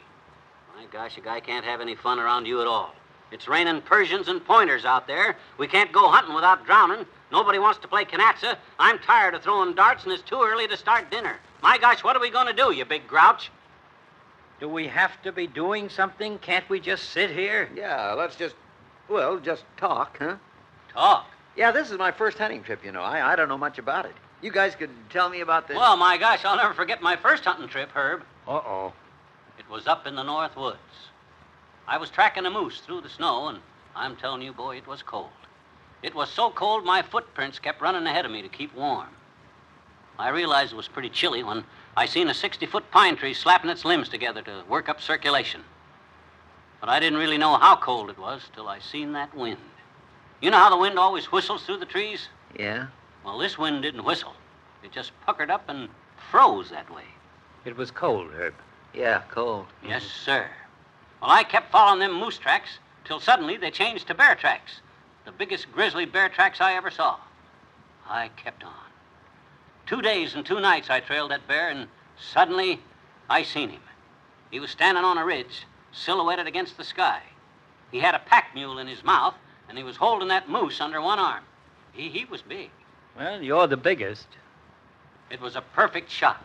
[0.75, 2.93] My gosh, a guy can't have any fun around you at all.
[3.33, 5.35] It's raining Persians and pointers out there.
[5.57, 7.07] We can't go hunting without drowning.
[7.31, 8.57] Nobody wants to play canasta.
[8.77, 11.37] I'm tired of throwing darts, and it's too early to start dinner.
[11.63, 13.49] My gosh, what are we going to do, you big grouch?
[14.59, 16.37] Do we have to be doing something?
[16.37, 17.69] Can't we just sit here?
[17.75, 18.53] Yeah, let's just,
[19.09, 20.35] well, just talk, huh?
[20.93, 21.25] Talk?
[21.55, 23.01] Yeah, this is my first hunting trip, you know.
[23.01, 24.13] I, I don't know much about it.
[24.43, 25.75] You guys could tell me about this.
[25.75, 28.23] Well, my gosh, I'll never forget my first hunting trip, Herb.
[28.47, 28.93] Uh-oh.
[29.57, 30.77] It was up in the North Woods.
[31.87, 33.59] I was tracking a moose through the snow, and
[33.95, 35.29] I'm telling you, boy, it was cold.
[36.01, 39.09] It was so cold my footprints kept running ahead of me to keep warm.
[40.17, 41.63] I realized it was pretty chilly when
[41.97, 45.61] I seen a 60 foot pine tree slapping its limbs together to work up circulation.
[46.79, 49.57] But I didn't really know how cold it was till I seen that wind.
[50.41, 52.27] You know how the wind always whistles through the trees?
[52.57, 52.87] Yeah?
[53.23, 54.33] Well, this wind didn't whistle.
[54.83, 55.87] It just puckered up and
[56.29, 57.05] froze that way.
[57.63, 58.53] It was cold, Herb.
[58.93, 59.67] Yeah, cold.
[59.85, 60.49] Yes, sir.
[61.23, 64.81] Well, I kept following them moose tracks till suddenly they changed to bear tracks.
[65.23, 67.15] The biggest grizzly bear tracks I ever saw.
[68.09, 68.73] I kept on.
[69.86, 71.88] Two days and two nights I trailed that bear, and
[72.19, 72.81] suddenly
[73.29, 73.79] I seen him.
[74.51, 77.21] He was standing on a ridge, silhouetted against the sky.
[77.89, 79.36] He had a pack mule in his mouth,
[79.69, 81.45] and he was holding that moose under one arm.
[81.93, 82.69] He, he was big.
[83.17, 84.27] Well, you're the biggest.
[85.29, 86.43] It was a perfect shot.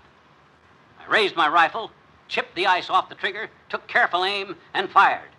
[1.01, 1.91] I raised my rifle,
[2.29, 5.31] chipped the ice off the trigger, took careful aim, and fired.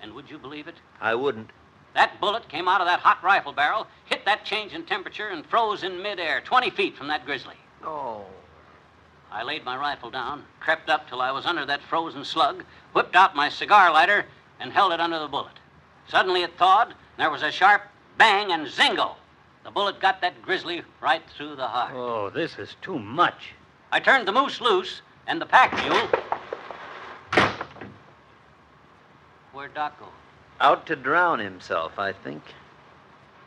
[0.00, 0.76] And would you believe it?
[1.00, 1.50] I wouldn't.
[1.94, 5.46] That bullet came out of that hot rifle barrel, hit that change in temperature, and
[5.46, 7.56] froze in midair, 20 feet from that grizzly.
[7.82, 8.24] Oh.
[9.32, 13.16] I laid my rifle down, crept up till I was under that frozen slug, whipped
[13.16, 14.26] out my cigar lighter,
[14.60, 15.58] and held it under the bullet.
[16.08, 17.82] Suddenly it thawed, and there was a sharp
[18.18, 19.16] bang and zingo.
[19.64, 21.92] The bullet got that grizzly right through the heart.
[21.94, 23.54] Oh, this is too much.
[23.90, 26.08] I turned the moose loose, and the pack mule.
[29.56, 30.08] Where'd Doc go?
[30.60, 32.42] Out to drown himself, I think.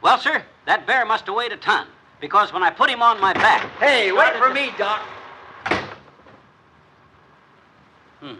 [0.02, 1.86] Well, sir, that bear must have weighed a ton,
[2.20, 3.70] because when I put him on my back.
[3.80, 5.02] Hey, wait for me, Doc.
[8.22, 8.34] Hmm.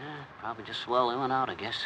[0.00, 1.76] Yeah, probably just swell in and out, I guess.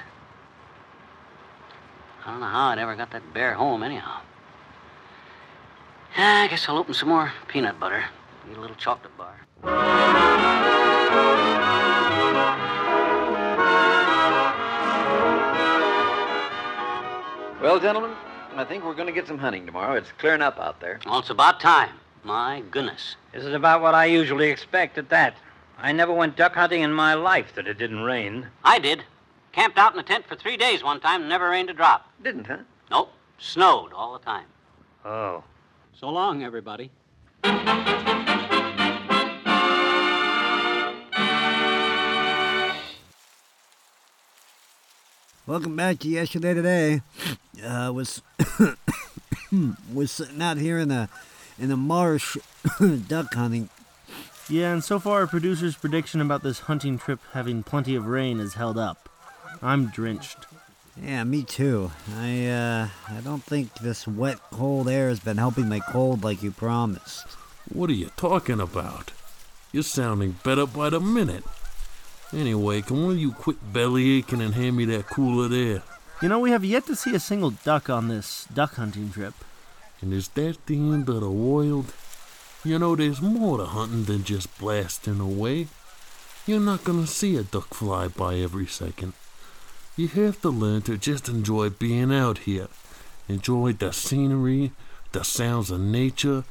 [2.25, 4.21] I don't know how I'd ever got that bear home, anyhow.
[6.17, 8.05] Yeah, I guess I'll open some more peanut butter.
[8.49, 9.35] Eat a little chocolate bar.
[17.61, 18.13] Well, gentlemen,
[18.55, 19.95] I think we're going to get some hunting tomorrow.
[19.95, 21.01] It's clearing up out there.
[21.05, 21.91] Well, it's about time.
[22.23, 23.17] My goodness.
[23.33, 25.35] This is about what I usually expect at that.
[25.77, 28.47] I never went duck hunting in my life that it didn't rain.
[28.63, 29.03] I did.
[29.51, 32.09] Camped out in a tent for three days one time never rained a drop.
[32.23, 32.59] Didn't, huh?
[32.93, 33.13] Nope.
[33.39, 34.47] Snowed all the time.
[35.05, 35.43] Oh.
[35.95, 36.93] So long, everybody.
[45.49, 47.01] Welcome back to Yesterday Today.
[47.65, 48.21] Uh, was
[49.95, 51.09] was sitting out here in the
[51.59, 52.37] in the marsh
[53.09, 53.71] duck hunting.
[54.51, 58.41] Yeah, and so far our producer's prediction about this hunting trip having plenty of rain
[58.41, 59.09] is held up.
[59.63, 60.45] I'm drenched.
[61.03, 61.93] Yeah, me too.
[62.15, 66.43] I uh, I don't think this wet, cold air has been helping my cold like
[66.43, 67.27] you promised.
[67.73, 69.13] What are you talking about?
[69.73, 71.45] You're sounding better by the minute.
[72.33, 75.83] Anyway, can one of you quit belly aching and hand me that cooler there?
[76.21, 79.35] You know, we have yet to see a single duck on this duck hunting trip.
[80.01, 81.93] And is that the end of the world?
[82.65, 85.69] You know, there's more to hunting than just blasting away.
[86.47, 89.15] You're not gonna see a duck fly by every second.
[89.97, 92.69] You have to learn to just enjoy being out here.
[93.27, 94.73] Enjoy the scenery,
[95.13, 96.45] the sounds of nature,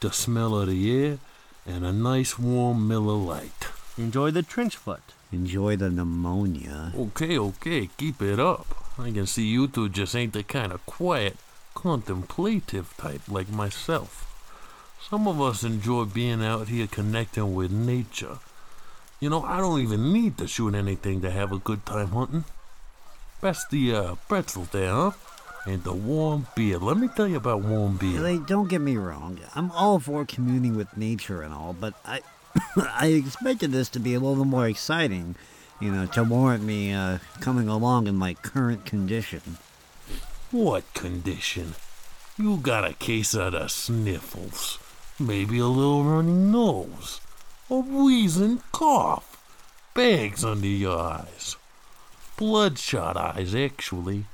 [0.00, 1.18] the smell of the air,
[1.66, 3.68] and a nice warm Miller Lite.
[3.98, 5.02] Enjoy the trench foot.
[5.36, 6.94] Enjoy the pneumonia.
[6.96, 8.66] Okay, okay, keep it up.
[8.98, 11.36] I can see you two just ain't the kind of quiet,
[11.74, 14.24] contemplative type like myself.
[15.10, 18.38] Some of us enjoy being out here connecting with nature.
[19.20, 22.44] You know, I don't even need to shoot anything to have a good time hunting.
[23.42, 25.10] Best the uh, pretzel there, huh?
[25.66, 26.78] And the warm beer.
[26.78, 28.20] Let me tell you about warm beer.
[28.20, 29.38] Like, don't get me wrong.
[29.54, 32.22] I'm all for communing with nature and all, but I
[32.76, 35.36] I expected this to be a little more exciting,
[35.80, 39.58] you know, to warrant me uh, coming along in my current condition.
[40.50, 41.74] What condition?
[42.38, 44.78] You got a case of the sniffles.
[45.18, 47.20] Maybe a little running nose.
[47.70, 49.32] A wheezing cough.
[49.94, 51.56] Bags under your eyes.
[52.36, 54.26] Bloodshot eyes, actually.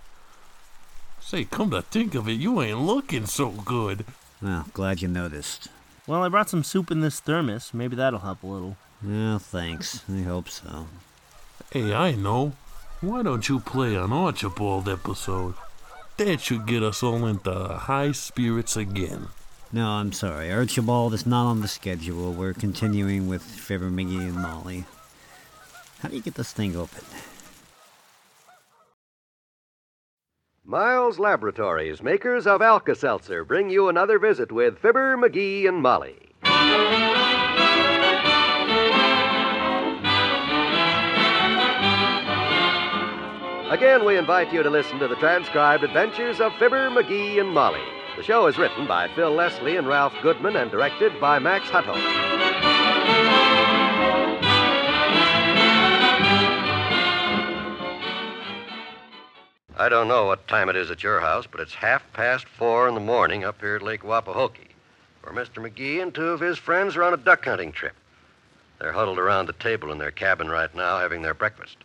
[1.21, 4.05] Say, come to think of it, you ain't looking so good.
[4.43, 5.69] Well, glad you noticed.
[6.07, 7.73] Well, I brought some soup in this thermos.
[7.73, 8.77] Maybe that'll help a little.
[9.05, 10.03] Well, thanks.
[10.11, 10.87] I hope so.
[11.71, 12.53] Hey, I know.
[13.01, 15.55] Why don't you play an Archibald episode?
[16.17, 19.29] That should get us all into high spirits again.
[19.73, 20.53] No, I'm sorry.
[20.53, 22.33] Archibald is not on the schedule.
[22.33, 24.85] We're continuing with Fibber McGee and Molly.
[26.01, 27.05] How do you get this thing open?
[30.64, 36.14] Miles Laboratories, makers of Alka Seltzer, bring you another visit with Fibber, McGee, and Molly.
[43.72, 47.83] Again, we invite you to listen to the transcribed adventures of Fibber, McGee, and Molly.
[48.16, 52.32] The show is written by Phil Leslie and Ralph Goodwin and directed by Max Hutto.
[59.83, 62.87] I don't know what time it is at your house, but it's half past four
[62.87, 64.71] in the morning up here at Lake Wapahokie,
[65.23, 65.55] where Mr.
[65.55, 67.95] McGee and two of his friends are on a duck hunting trip.
[68.79, 71.79] They're huddled around the table in their cabin right now having their breakfast.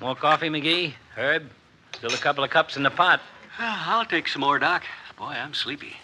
[0.00, 0.92] More coffee, McGee?
[1.16, 1.50] Herb?
[1.96, 3.20] Still a couple of cups in the pot.
[3.58, 4.84] Ah, I'll take some more, Doc.
[5.18, 5.96] Boy, I'm sleepy.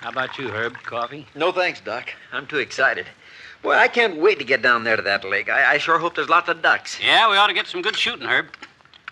[0.00, 0.74] How about you, Herb?
[0.84, 1.26] Coffee?
[1.34, 2.04] No thanks, Doc.
[2.32, 3.06] I'm too excited.
[3.62, 5.48] Boy, I can't wait to get down there to that lake.
[5.48, 7.00] I, I sure hope there's lots of ducks.
[7.02, 8.46] Yeah, we ought to get some good shooting, Herb.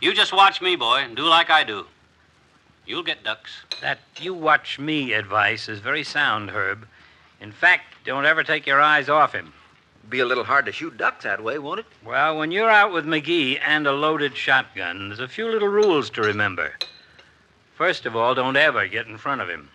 [0.00, 1.86] You just watch me, boy, and do like I do.
[2.84, 3.62] You'll get ducks.
[3.80, 6.86] That you watch me advice is very sound, Herb.
[7.40, 9.52] In fact, don't ever take your eyes off him.
[10.08, 11.86] Be a little hard to shoot ducks that way, won't it?
[12.04, 16.10] Well, when you're out with McGee and a loaded shotgun, there's a few little rules
[16.10, 16.74] to remember.
[17.74, 19.68] First of all, don't ever get in front of him.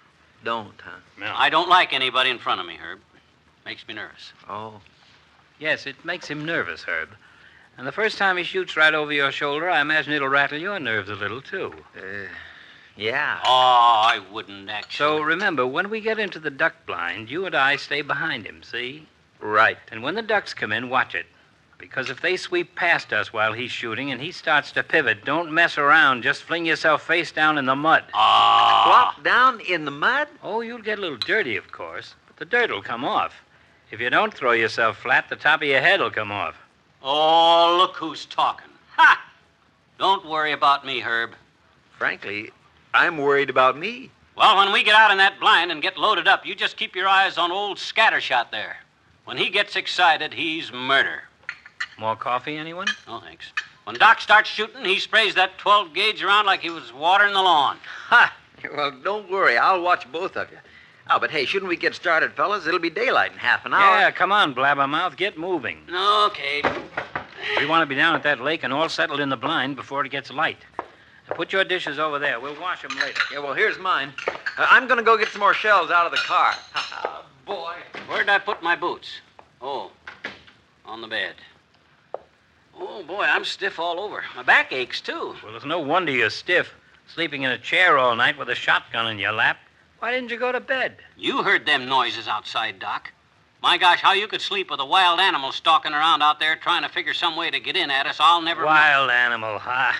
[0.43, 0.97] Don't, huh?
[1.19, 1.33] No.
[1.35, 2.99] I don't like anybody in front of me, Herb.
[3.65, 4.31] Makes me nervous.
[4.49, 4.79] Oh.
[5.59, 7.09] Yes, it makes him nervous, Herb.
[7.81, 10.79] And the first time he shoots right over your shoulder, I imagine it'll rattle your
[10.79, 11.73] nerves a little, too.
[11.97, 12.27] Uh,
[12.95, 13.39] yeah.
[13.43, 14.97] Oh, I wouldn't actually.
[14.97, 18.61] So remember, when we get into the duck blind, you and I stay behind him,
[18.61, 19.07] see?
[19.39, 19.79] Right.
[19.91, 21.25] And when the ducks come in, watch it.
[21.79, 25.51] Because if they sweep past us while he's shooting and he starts to pivot, don't
[25.51, 26.21] mess around.
[26.21, 28.03] Just fling yourself face down in the mud.
[28.13, 29.11] Ah.
[29.15, 30.27] Flop down in the mud?
[30.43, 33.33] Oh, you'll get a little dirty, of course, but the dirt will come off.
[33.89, 36.57] If you don't throw yourself flat, the top of your head will come off.
[37.03, 38.69] Oh, look who's talking.
[38.95, 39.21] Ha!
[39.97, 41.31] Don't worry about me, Herb.
[41.97, 42.51] Frankly,
[42.93, 44.11] I'm worried about me.
[44.37, 46.95] Well, when we get out in that blind and get loaded up, you just keep
[46.95, 48.77] your eyes on old Scattershot there.
[49.25, 51.23] When he gets excited, he's murder.
[51.99, 52.87] More coffee, anyone?
[53.07, 53.51] No, thanks.
[53.83, 57.41] When Doc starts shooting, he sprays that 12 gauge around like he was watering the
[57.41, 57.77] lawn.
[58.07, 58.35] Ha!
[58.75, 59.57] Well, don't worry.
[59.57, 60.57] I'll watch both of you.
[61.09, 62.67] Oh, but hey, shouldn't we get started, fellas?
[62.67, 63.99] It'll be daylight in half an hour.
[63.99, 65.17] Yeah, come on, blabbermouth.
[65.17, 65.79] Get moving.
[65.89, 66.61] Okay.
[67.57, 70.05] We want to be down at that lake and all settled in the blind before
[70.05, 70.59] it gets light.
[71.29, 72.39] Now put your dishes over there.
[72.39, 73.21] We'll wash them later.
[73.31, 74.13] Yeah, well, here's mine.
[74.27, 74.33] Uh,
[74.69, 76.53] I'm going to go get some more shells out of the car.
[77.45, 77.75] Boy.
[78.07, 79.21] Where'd I put my boots?
[79.61, 79.91] Oh,
[80.85, 81.35] on the bed.
[82.77, 84.23] Oh, boy, I'm stiff all over.
[84.35, 85.35] My back aches, too.
[85.43, 86.73] Well, it's no wonder you're stiff,
[87.07, 89.57] sleeping in a chair all night with a shotgun in your lap.
[90.01, 90.95] Why didn't you go to bed?
[91.15, 93.11] You heard them noises outside, Doc.
[93.61, 96.81] My gosh, how you could sleep with a wild animal stalking around out there trying
[96.81, 98.65] to figure some way to get in at us, I'll never.
[98.65, 99.93] Wild animal, huh?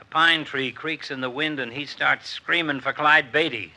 [0.00, 3.74] A pine tree creaks in the wind and he starts screaming for Clyde Beatty.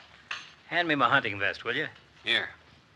[0.67, 1.88] Hand me my hunting vest, will you?
[2.23, 2.47] Here.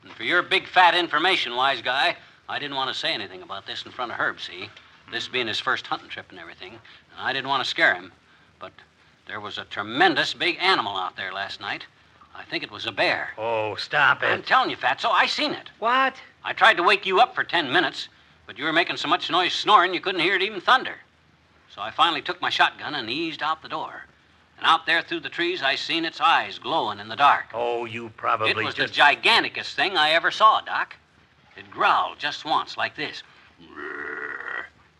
[0.03, 2.15] And for your big fat information, wise guy,
[2.47, 4.69] I didn't want to say anything about this in front of Herb, see?
[5.12, 6.71] This being his first hunting trip and everything.
[6.71, 8.13] And I didn't want to scare him.
[8.60, 8.71] But
[9.27, 11.84] there was a tremendous big animal out there last night.
[12.35, 13.29] I think it was a bear.
[13.37, 14.27] Oh, stop it.
[14.27, 15.69] I'm telling you, Fatso, I seen it.
[15.79, 16.15] What?
[16.43, 18.09] I tried to wake you up for ten minutes,
[18.47, 20.95] but you were making so much noise snoring you couldn't hear it even thunder.
[21.73, 24.05] So I finally took my shotgun and eased out the door.
[24.57, 27.45] And out there through the trees, I seen its eyes glowing in the dark.
[27.53, 28.93] Oh, you probably It was just...
[28.93, 30.95] the giganticest thing I ever saw, Doc.
[31.57, 33.23] It growled just once, like this.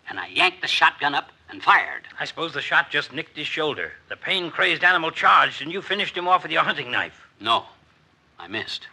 [0.10, 2.08] And I yanked the shotgun up and fired.
[2.20, 3.92] I suppose the shot just nicked his shoulder.
[4.10, 7.21] The pain-crazed animal charged, and you finished him off with your hunting knife.
[7.42, 7.66] No,
[8.38, 8.88] I missed.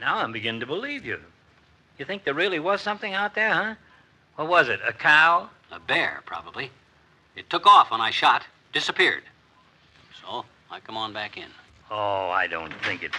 [0.00, 1.20] Now I'm beginning to believe you.
[1.96, 3.74] You think there really was something out there, huh?
[4.34, 4.80] What was it?
[4.84, 5.48] A cow?
[5.70, 6.72] A bear, probably.
[7.36, 9.22] It took off when I shot, disappeared.
[10.20, 11.48] So I come on back in.
[11.88, 13.12] Oh, I don't think it.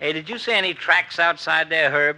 [0.00, 2.16] Hey, did you see any tracks outside there, Herb?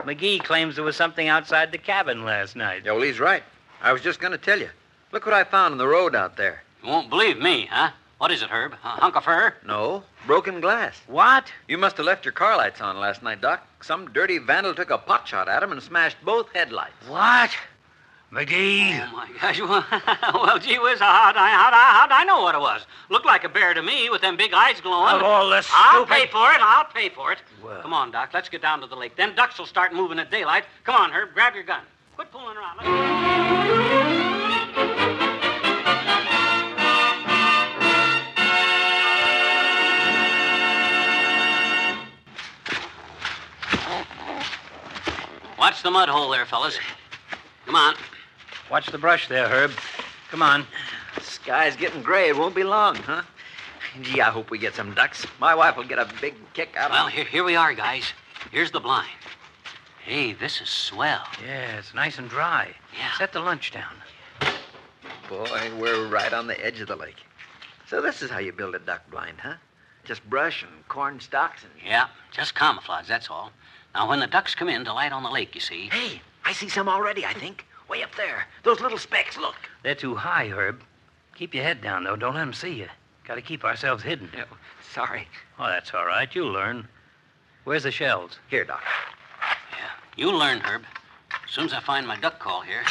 [0.00, 2.82] McGee claims there was something outside the cabin last night.
[2.84, 3.44] Yeah, well, he's right.
[3.80, 4.70] I was just going to tell you.
[5.12, 6.62] Look what I found on the road out there.
[6.82, 7.90] You won't believe me, huh?
[8.22, 8.74] What is it, Herb?
[8.74, 9.52] A hunk of fur?
[9.66, 10.94] No, broken glass.
[11.08, 11.50] What?
[11.66, 13.66] You must have left your car lights on last night, Doc.
[13.82, 17.08] Some dirty vandal took a pot shot at him and smashed both headlights.
[17.08, 17.50] What?
[18.32, 19.04] McGee?
[19.08, 19.58] Oh, my gosh.
[20.34, 22.82] Well, gee whiz, how'd I, how'd, I, how'd I know what it was?
[23.10, 25.16] Looked like a bear to me with them big eyes glowing.
[25.16, 26.60] Of all this I'll stupid- pay for it.
[26.60, 27.40] I'll pay for it.
[27.60, 27.82] Well.
[27.82, 28.30] Come on, Doc.
[28.32, 29.16] Let's get down to the lake.
[29.16, 30.62] Then ducks will start moving at daylight.
[30.84, 31.34] Come on, Herb.
[31.34, 31.82] Grab your gun.
[32.14, 32.76] Quit fooling around.
[32.76, 33.81] Let's
[45.62, 46.76] Watch the mud hole there, fellas.
[47.66, 47.94] Come on.
[48.68, 49.70] Watch the brush there, Herb.
[50.28, 50.66] Come on.
[51.14, 52.30] The Sky's getting gray.
[52.30, 53.22] It won't be long, huh?
[54.00, 55.24] Gee, I hope we get some ducks.
[55.38, 56.98] My wife will get a big kick out of it.
[56.98, 58.12] Well, here, here we are, guys.
[58.50, 59.06] Here's the blind.
[60.04, 61.22] Hey, this is swell.
[61.46, 62.74] Yeah, it's nice and dry.
[62.98, 63.16] Yeah.
[63.16, 63.94] Set the lunch down.
[65.28, 67.22] Boy, we're right on the edge of the lake.
[67.86, 69.54] So this is how you build a duck blind, huh?
[70.02, 71.72] Just brush and corn stalks and...
[71.86, 73.52] Yeah, just camouflage, that's all.
[73.94, 75.88] Now, when the ducks come in to light on the lake, you see.
[75.90, 77.66] Hey, I see some already, I think.
[77.88, 78.46] Way up there.
[78.62, 79.56] Those little specks, look.
[79.82, 80.82] They're too high, Herb.
[81.34, 82.16] Keep your head down, though.
[82.16, 82.88] Don't let them see you.
[83.26, 84.30] Got to keep ourselves hidden.
[84.34, 84.44] No,
[84.92, 85.28] sorry.
[85.58, 86.34] Oh, that's all right.
[86.34, 86.88] You'll learn.
[87.64, 88.38] Where's the shells?
[88.48, 88.82] Here, Doc.
[89.72, 90.84] Yeah, you'll learn, Herb.
[91.44, 92.82] As soon as I find my duck call here.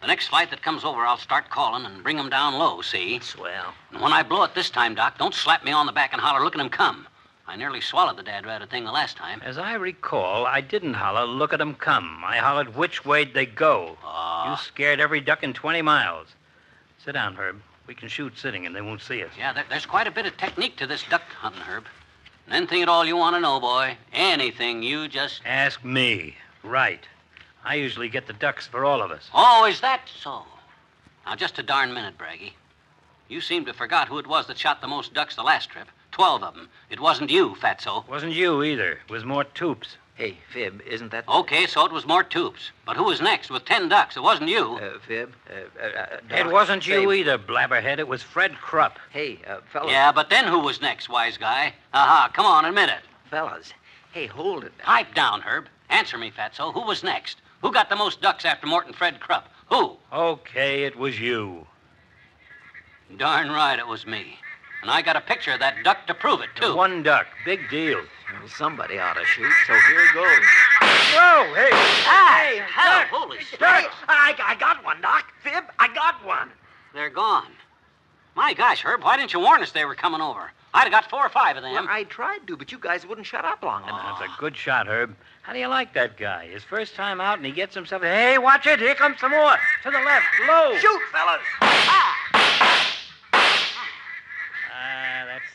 [0.00, 3.18] The next flight that comes over, I'll start calling and bring 'em down low, see?
[3.20, 3.74] Swell.
[3.90, 6.22] And when I blow it this time, Doc, don't slap me on the back and
[6.22, 7.08] holler, look at 'em come.
[7.48, 9.40] I nearly swallowed the dad ratted thing the last time.
[9.42, 12.22] As I recall, I didn't holler, look at 'em come.
[12.22, 13.96] I hollered, which way'd they go?
[14.04, 14.50] Ah.
[14.50, 16.28] You scared every duck in 20 miles.
[17.02, 17.62] Sit down, Herb.
[17.86, 19.32] We can shoot sitting and they won't see us.
[19.38, 21.86] Yeah, there, there's quite a bit of technique to this duck hunting, Herb.
[22.44, 23.96] And anything at all you want to know, boy.
[24.12, 25.40] Anything, you just.
[25.46, 26.36] Ask me.
[26.62, 27.08] Right.
[27.64, 29.30] I usually get the ducks for all of us.
[29.32, 30.44] Oh, is that so?
[31.24, 32.52] Now, just a darn minute, Braggy.
[33.26, 35.70] You seem to have forgot who it was that shot the most ducks the last
[35.70, 35.88] trip.
[36.18, 36.68] Twelve of them.
[36.90, 38.04] It wasn't you, Fatso.
[38.08, 38.98] Wasn't you either.
[39.06, 39.94] It was Mort Toops.
[40.16, 41.28] Hey, Fib, isn't that...
[41.28, 42.72] Okay, so it was Mort Toops.
[42.84, 44.16] But who was next with ten ducks?
[44.16, 44.80] It wasn't you.
[44.82, 45.32] Uh, Fib?
[45.48, 48.00] Uh, uh, uh, It wasn't you say- either, blabberhead.
[48.00, 48.98] It was Fred Krupp.
[49.10, 49.92] Hey, uh, fellas.
[49.92, 51.72] yeah, but then who was next, wise guy?
[51.94, 53.04] Aha, come on, admit it.
[53.30, 53.72] Fellas.
[54.10, 54.76] Hey, hold it.
[54.78, 55.66] Pipe down, Herb.
[55.88, 56.74] Answer me, Fatso.
[56.74, 57.36] Who was next?
[57.62, 59.48] Who got the most ducks after Morton Fred Krupp?
[59.70, 59.96] Who?
[60.12, 61.64] Okay, it was you.
[63.16, 64.36] Darn right it was me.
[64.82, 66.74] And I got a picture of that duck to prove it, too.
[66.74, 67.26] One duck.
[67.44, 67.98] Big deal.
[67.98, 70.44] Well, somebody ought to shoot, so here goes.
[70.80, 71.70] Whoa, hey.
[71.72, 73.94] Ah, hell, holy smokes.
[74.08, 75.24] I, I got one, Doc.
[75.42, 76.50] Fib, I got one.
[76.94, 77.50] They're gone.
[78.36, 80.52] My gosh, Herb, why didn't you warn us they were coming over?
[80.74, 81.72] I'd have got four or five of them.
[81.72, 84.20] Well, I tried to, but you guys wouldn't shut up long enough.
[84.20, 85.16] That's a good shot, Herb.
[85.42, 86.46] How do you like that guy?
[86.46, 88.02] His first time out, and he gets himself.
[88.02, 88.78] Hey, watch it!
[88.78, 89.56] Here comes some more.
[89.82, 90.76] To the left, low.
[90.76, 91.40] Shoot, fellas!
[91.62, 92.97] Ah, that's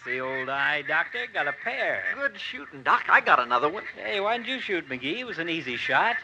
[0.06, 1.26] the old eye doctor.
[1.34, 2.04] Got a pair.
[2.16, 3.06] Good shooting, Doc.
[3.10, 3.84] I got another one.
[3.96, 5.20] Hey, why didn't you shoot, McGee?
[5.20, 6.18] It was an easy shot.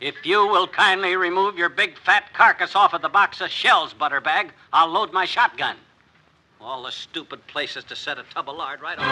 [0.00, 3.92] If you will kindly remove your big fat carcass off of the box of shells,
[3.92, 5.76] Butterbag, I'll load my shotgun.
[6.60, 9.06] All the stupid places to set a tub of lard right on.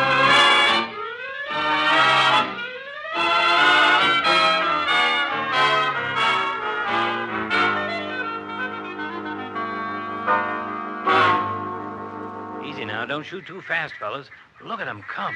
[13.09, 14.29] Don't shoot too fast, fellas.
[14.63, 15.35] Look at them come.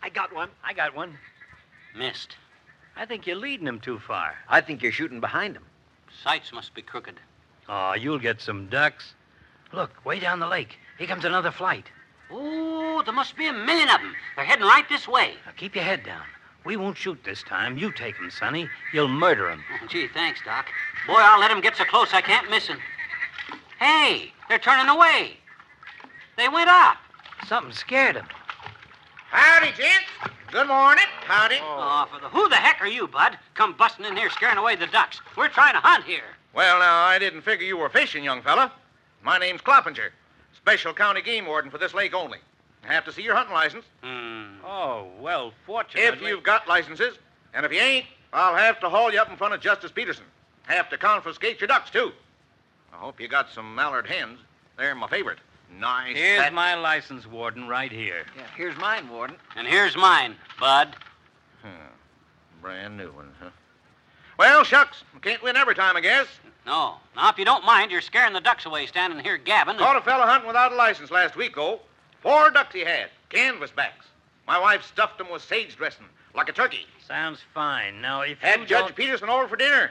[0.00, 0.48] I got one.
[0.62, 1.18] I got one.
[1.96, 2.36] Missed.
[2.96, 4.34] I think you're leading them too far.
[4.48, 5.64] I think you're shooting behind him.
[6.22, 7.18] Sights must be crooked.
[7.68, 9.14] Oh, you'll get some ducks.
[9.72, 10.78] Look, way down the lake.
[10.98, 11.86] Here comes another flight.
[12.30, 14.14] Oh, there must be a million of them.
[14.36, 15.34] They're heading right this way.
[15.44, 16.22] Now keep your head down.
[16.64, 17.76] We won't shoot this time.
[17.76, 18.70] You take 'em, Sonny.
[18.92, 19.64] You'll murder 'em.
[19.82, 20.68] Oh, gee, thanks, Doc.
[21.08, 22.78] Boy, I'll let 'em get so close I can't miss 'em.
[23.82, 25.32] Hey, they're turning away.
[26.36, 26.98] They went up.
[27.48, 28.28] Something scared 'em.
[29.30, 30.06] Howdy, gents.
[30.52, 31.06] Good morning.
[31.26, 31.58] Howdy.
[31.60, 33.36] Oh, for the who the heck are you, Bud?
[33.54, 35.20] Come busting in here scaring away the ducks.
[35.36, 36.36] We're trying to hunt here.
[36.54, 38.70] Well, now, I didn't figure you were fishing, young fella.
[39.20, 40.10] My name's Cloppinger,
[40.56, 42.38] special county game warden for this lake only.
[42.88, 43.84] I have to see your hunting license.
[44.04, 44.64] Hmm.
[44.64, 46.08] Oh, well, fortunately.
[46.08, 47.18] If you've got licenses,
[47.52, 50.24] and if you ain't, I'll have to haul you up in front of Justice Peterson.
[50.68, 52.12] Have to confiscate your ducks, too.
[52.92, 54.38] I hope you got some mallard hens.
[54.76, 55.38] They're my favorite.
[55.78, 56.16] Nice.
[56.16, 58.24] Here's fat- my license, Warden, right here.
[58.36, 59.36] Yeah, here's mine, Warden.
[59.56, 60.94] And here's mine, Bud.
[61.62, 61.68] Huh.
[62.60, 63.50] Brand new one, huh?
[64.38, 65.02] Well, shucks.
[65.22, 66.26] Can't win every time, I guess.
[66.66, 66.96] No.
[67.16, 69.78] Now, if you don't mind, you're scaring the ducks away standing here gabbing.
[69.78, 71.80] Caught a fella hunting without a license last week, though.
[72.20, 74.06] Four ducks he had, canvasbacks.
[74.46, 76.86] My wife stuffed them with sage dressing, like a turkey.
[77.06, 78.00] Sounds fine.
[78.00, 78.96] Now, if Had you Judge don't...
[78.96, 79.90] Peterson over for dinner.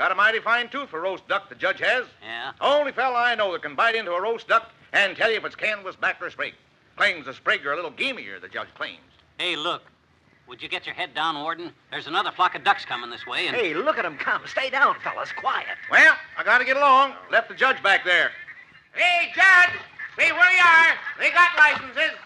[0.00, 2.06] Got a mighty fine tooth for roast duck, the judge has.
[2.22, 2.52] Yeah?
[2.58, 5.44] Only fella I know that can bite into a roast duck and tell you if
[5.44, 6.54] it's canvas back or sprig.
[6.96, 9.02] Claims the sprig are a little gamier, the judge claims.
[9.36, 9.82] Hey, look.
[10.48, 11.70] Would you get your head down, Warden?
[11.90, 13.54] There's another flock of ducks coming this way, and.
[13.54, 14.40] Hey, look at 'em come.
[14.46, 15.32] Stay down, fellas.
[15.32, 15.76] Quiet.
[15.90, 17.12] Well, I gotta get along.
[17.30, 18.32] Left the judge back there.
[18.94, 19.78] Hey, Judge!
[20.18, 20.94] See where you are.
[21.18, 22.16] They got licenses.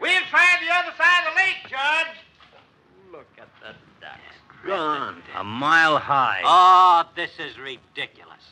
[0.00, 2.16] We'll try the other side of the lake, Judge.
[3.12, 4.36] Look at the ducks.
[4.64, 5.22] Gone.
[5.36, 6.40] A mile high.
[6.44, 8.42] Oh, this is ridiculous.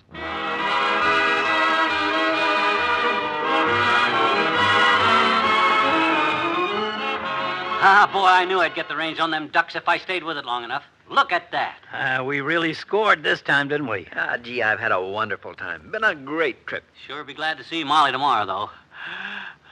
[7.86, 10.38] Ah, boy, I knew I'd get the range on them ducks if I stayed with
[10.38, 10.84] it long enough.
[11.10, 11.76] Look at that.
[11.92, 14.08] Uh, we really scored this time, didn't we?
[14.16, 15.90] Ah, gee, I've had a wonderful time.
[15.90, 16.82] Been a great trip.
[17.06, 18.70] Sure be glad to see Molly tomorrow, though.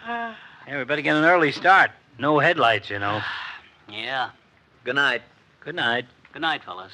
[0.66, 1.90] Hey, we better get an early start.
[2.18, 3.20] No headlights, you know.
[3.88, 4.30] Yeah.
[4.84, 5.22] Good night.
[5.60, 6.06] Good night.
[6.32, 6.92] Good night, fellas.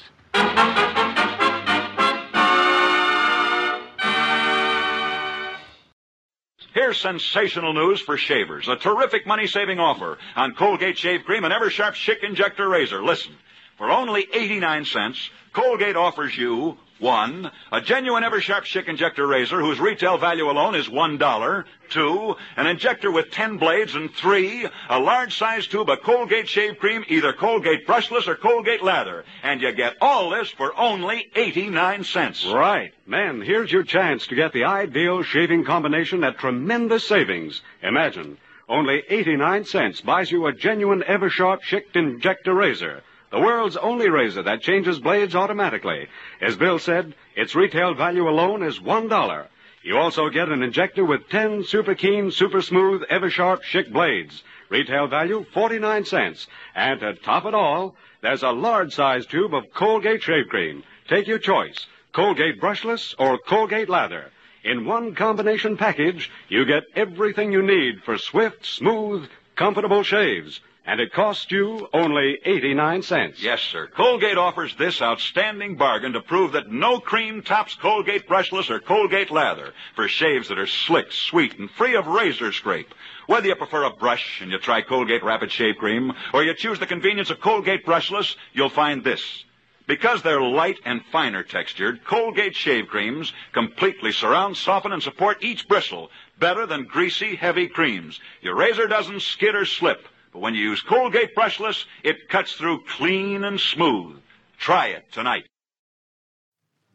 [6.73, 8.67] Here's sensational news for shavers.
[8.67, 13.01] A terrific money saving offer on Colgate Shave Cream and Eversharp Schick Injector Razor.
[13.01, 13.33] Listen,
[13.77, 19.79] for only 89 cents, Colgate offers you one, a genuine Eversharp Schick Injector Razor whose
[19.79, 21.63] retail value alone is $1.
[21.89, 23.95] Two, an injector with 10 blades.
[23.95, 28.83] And three, a large size tube of Colgate Shave Cream, either Colgate Brushless or Colgate
[28.83, 29.25] Lather.
[29.43, 32.45] And you get all this for only 89 cents.
[32.45, 32.93] Right.
[33.07, 37.61] Men, here's your chance to get the ideal shaving combination at tremendous savings.
[37.81, 38.37] Imagine,
[38.67, 43.01] only 89 cents buys you a genuine Eversharp Schick Injector Razor.
[43.31, 46.07] The world's only razor that changes blades automatically.
[46.41, 49.47] As Bill said, its retail value alone is $1.
[49.83, 54.43] You also get an injector with 10 super keen, super smooth, Eversharp Schick blades.
[54.69, 56.47] Retail value 49 cents.
[56.75, 60.83] And to top it all, there's a large size tube of Colgate shave cream.
[61.07, 61.87] Take your choice.
[62.13, 64.31] Colgate brushless or Colgate lather.
[64.63, 70.59] In one combination package, you get everything you need for swift, smooth, comfortable shaves.
[70.89, 73.43] And it costs you only 89 cents.
[73.43, 73.85] Yes, sir.
[73.85, 79.29] Colgate offers this outstanding bargain to prove that no cream tops Colgate brushless or Colgate
[79.29, 82.91] lather for shaves that are slick, sweet, and free of razor scrape.
[83.27, 86.79] Whether you prefer a brush and you try Colgate Rapid Shave Cream, or you choose
[86.79, 89.45] the convenience of Colgate brushless, you'll find this.
[89.85, 95.67] Because they're light and finer textured, Colgate shave creams completely surround, soften, and support each
[95.67, 96.09] bristle
[96.39, 98.19] better than greasy, heavy creams.
[98.41, 100.07] Your razor doesn't skid or slip.
[100.31, 104.19] But when you use Colgate brushless, it cuts through clean and smooth.
[104.57, 105.45] Try it tonight.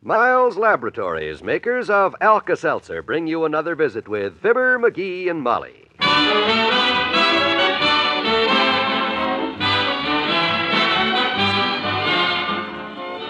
[0.02, 5.88] Miles Laboratories, makers of Alka Seltzer, bring you another visit with Fibber, McGee, and Molly.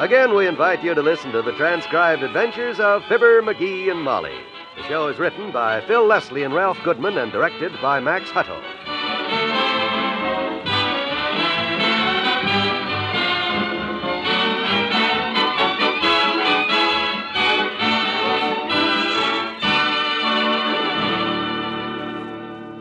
[0.00, 4.36] Again, we invite you to listen to the transcribed adventures of Fibber, McGee, and Molly.
[4.76, 8.60] The show is written by Phil Leslie and Ralph Goodwin and directed by Max Hutto.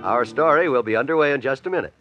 [0.03, 1.93] Our story will be underway in just a minute.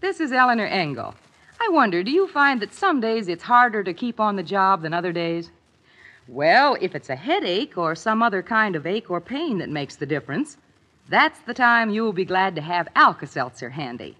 [0.00, 1.16] This is Eleanor Engel.
[1.60, 4.82] I wonder, do you find that some days it's harder to keep on the job
[4.82, 5.50] than other days?
[6.28, 9.96] Well, if it's a headache or some other kind of ache or pain that makes
[9.96, 10.58] the difference,
[11.08, 14.16] that's the time you will be glad to have Alka Seltzer handy.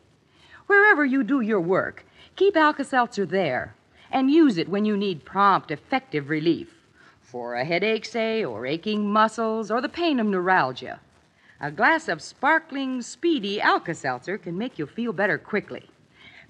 [0.66, 2.04] Wherever you do your work,
[2.34, 3.76] keep Alka Seltzer there
[4.10, 6.74] and use it when you need prompt, effective relief.
[7.20, 10.98] For a headache, say, or aching muscles, or the pain of neuralgia.
[11.64, 15.88] A glass of sparkling, speedy Alka Seltzer can make you feel better quickly.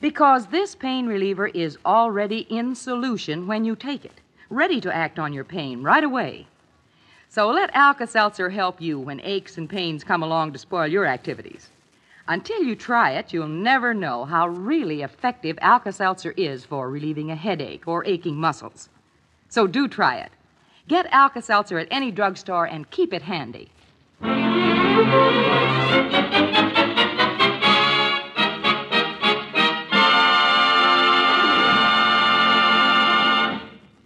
[0.00, 5.18] Because this pain reliever is already in solution when you take it, ready to act
[5.18, 6.46] on your pain right away.
[7.28, 11.04] So let Alka Seltzer help you when aches and pains come along to spoil your
[11.04, 11.68] activities.
[12.26, 17.30] Until you try it, you'll never know how really effective Alka Seltzer is for relieving
[17.30, 18.88] a headache or aching muscles.
[19.50, 20.32] So do try it.
[20.88, 23.68] Get Alka Seltzer at any drugstore and keep it handy.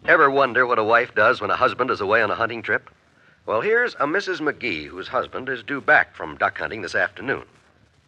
[0.09, 2.89] Ever wonder what a wife does when a husband is away on a hunting trip?
[3.45, 4.41] Well, here's a Mrs.
[4.41, 7.45] McGee whose husband is due back from duck hunting this afternoon.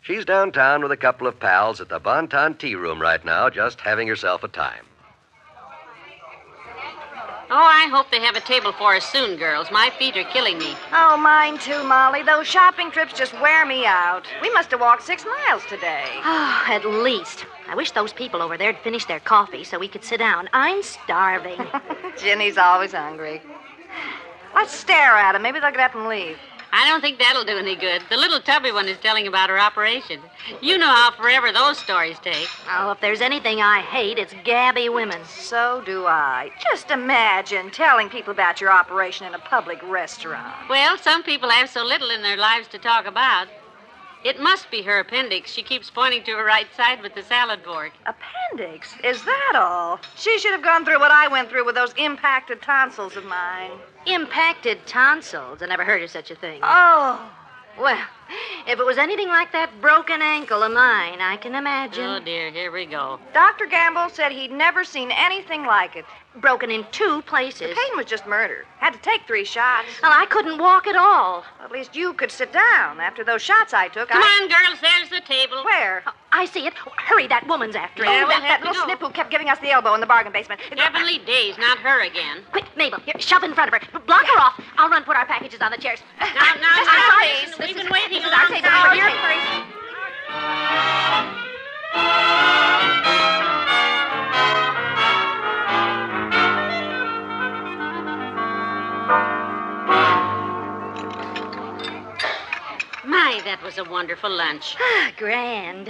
[0.01, 3.83] She's downtown with a couple of pals at the Bonton Tea Room right now, just
[3.83, 4.88] having herself a time.
[7.51, 9.71] Oh, I hope they have a table for us soon, girls.
[9.71, 10.75] My feet are killing me.
[10.93, 12.23] Oh, mine too, Molly.
[12.23, 14.27] Those shopping trips just wear me out.
[14.43, 16.05] We must have walked six miles today.
[16.25, 17.47] Oh, at least.
[17.67, 20.51] I wish those people over there'd finish their coffee so we could sit down.
[20.53, 21.59] I'm starving.
[22.19, 23.41] Ginny's always hungry.
[24.55, 25.43] Let's stare at them.
[25.43, 26.37] Maybe they'll get up and leave.
[26.73, 28.03] I don't think that'll do any good.
[28.11, 30.21] The little tubby one is telling about her operation.
[30.61, 32.49] You know how forever those stories take.
[32.71, 35.25] Oh, if there's anything I hate, it's gabby women.
[35.25, 36.51] So do I.
[36.63, 40.55] Just imagine telling people about your operation in a public restaurant.
[40.69, 43.49] Well, some people have so little in their lives to talk about.
[44.25, 45.53] It must be her appendix.
[45.53, 47.93] She keeps pointing to her right side with the salad fork.
[48.05, 48.95] Appendix?
[49.05, 50.01] Is that all?
[50.17, 53.71] She should have gone through what I went through with those impacted tonsils of mine.
[54.07, 55.63] Impacted tonsils?
[55.63, 56.61] I never heard of such a thing.
[56.63, 57.31] Oh.
[57.79, 58.01] Well,
[58.67, 62.05] if it was anything like that broken ankle of mine, I can imagine.
[62.05, 63.19] Oh, dear, here we go.
[63.35, 63.67] Dr.
[63.67, 66.05] Gamble said he'd never seen anything like it.
[66.37, 67.61] Broken in two places.
[67.61, 68.65] The pain was just murder.
[68.79, 69.89] Had to take three shots.
[70.03, 71.43] Well, I couldn't walk at all.
[71.61, 73.01] At least you could sit down.
[73.01, 74.41] After those shots I took, Come I...
[74.43, 75.65] on, girls, there's the table.
[75.65, 76.05] Where?
[76.07, 76.75] Oh, I see it.
[76.75, 78.27] Hurry, that woman's after Oh, you.
[78.29, 80.61] that, that little snip who kept giving us the elbow in the bargain basement.
[80.79, 82.45] Heavenly days, not her again.
[82.53, 84.01] Quick, Mabel, here, shove in front of her.
[84.07, 84.61] Block her off.
[84.77, 85.99] I'll run put our packages on the chairs.
[86.21, 86.27] Now,
[86.61, 87.49] now, now, please.
[87.59, 89.69] listen, we've been waiting Here, table.
[103.39, 104.75] My, that was a wonderful lunch.
[104.81, 105.89] Ah, grand.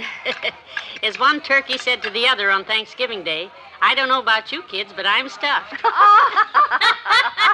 [1.03, 3.49] As one turkey said to the other on Thanksgiving Day,
[3.81, 5.81] I don't know about you kids, but I'm stuffed.
[5.83, 6.47] Oh.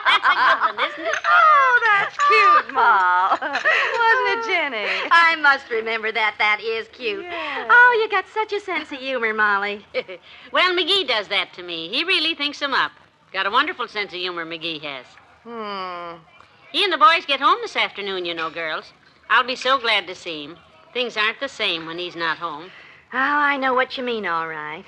[0.06, 1.16] That's a good one, isn't it?
[1.26, 3.30] Oh, that's cute, Ma.
[3.41, 5.10] Wasn't it, Ginny?
[5.12, 6.36] I must remember that.
[6.38, 7.24] That is cute.
[7.24, 7.68] Yeah.
[7.70, 9.86] Oh, you got such a sense of humor, Molly.
[10.52, 11.89] well, McGee does that to me.
[11.89, 12.91] He really thinks 'em up.
[13.34, 15.06] Got a wonderful sense of humor, McGee has.
[15.43, 16.20] Hmm.
[16.72, 18.91] He and the boys get home this afternoon, you know, girls.
[19.30, 20.57] I'll be so glad to see him.
[20.93, 22.71] Things aren't the same when he's not home.
[23.13, 24.86] Oh, I know what you mean, all right.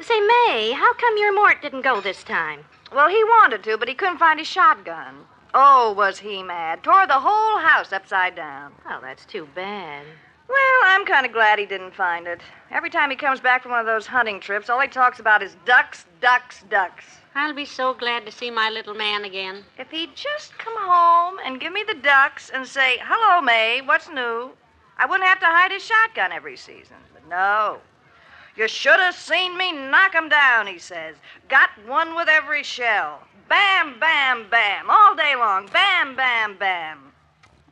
[0.00, 2.64] Say, May, how come your Mort didn't go this time?
[2.92, 5.26] Well, he wanted to, but he couldn't find his shotgun.
[5.54, 6.82] Oh, was he mad?
[6.82, 8.72] Tore the whole house upside down.
[8.88, 10.04] Oh, that's too bad.
[10.48, 12.40] Well, I'm kind of glad he didn't find it.
[12.70, 15.42] Every time he comes back from one of those hunting trips, all he talks about
[15.42, 17.04] is ducks, ducks, ducks.
[17.34, 19.64] I'll be so glad to see my little man again.
[19.78, 24.08] If he'd just come home and give me the ducks and say, Hello, May, what's
[24.08, 24.52] new?
[24.98, 26.96] I wouldn't have to hide his shotgun every season.
[27.12, 27.78] But no.
[28.56, 31.16] You should have seen me knock 'em down, he says.
[31.48, 33.20] Got one with every shell.
[33.48, 35.66] Bam, bam, bam, all day long.
[35.66, 37.12] Bam, bam, bam.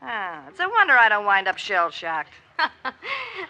[0.03, 2.35] Ah, it's a wonder I don't wind up shell shocked.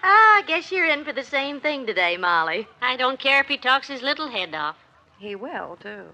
[0.06, 2.68] Ah, I guess you're in for the same thing today, Molly.
[2.82, 4.76] I don't care if he talks his little head off.
[5.18, 6.04] He will, too.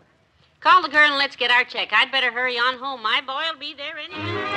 [0.60, 1.92] Call the girl and let's get our check.
[1.92, 3.02] I'd better hurry on home.
[3.02, 4.50] My boy'll be there any minute.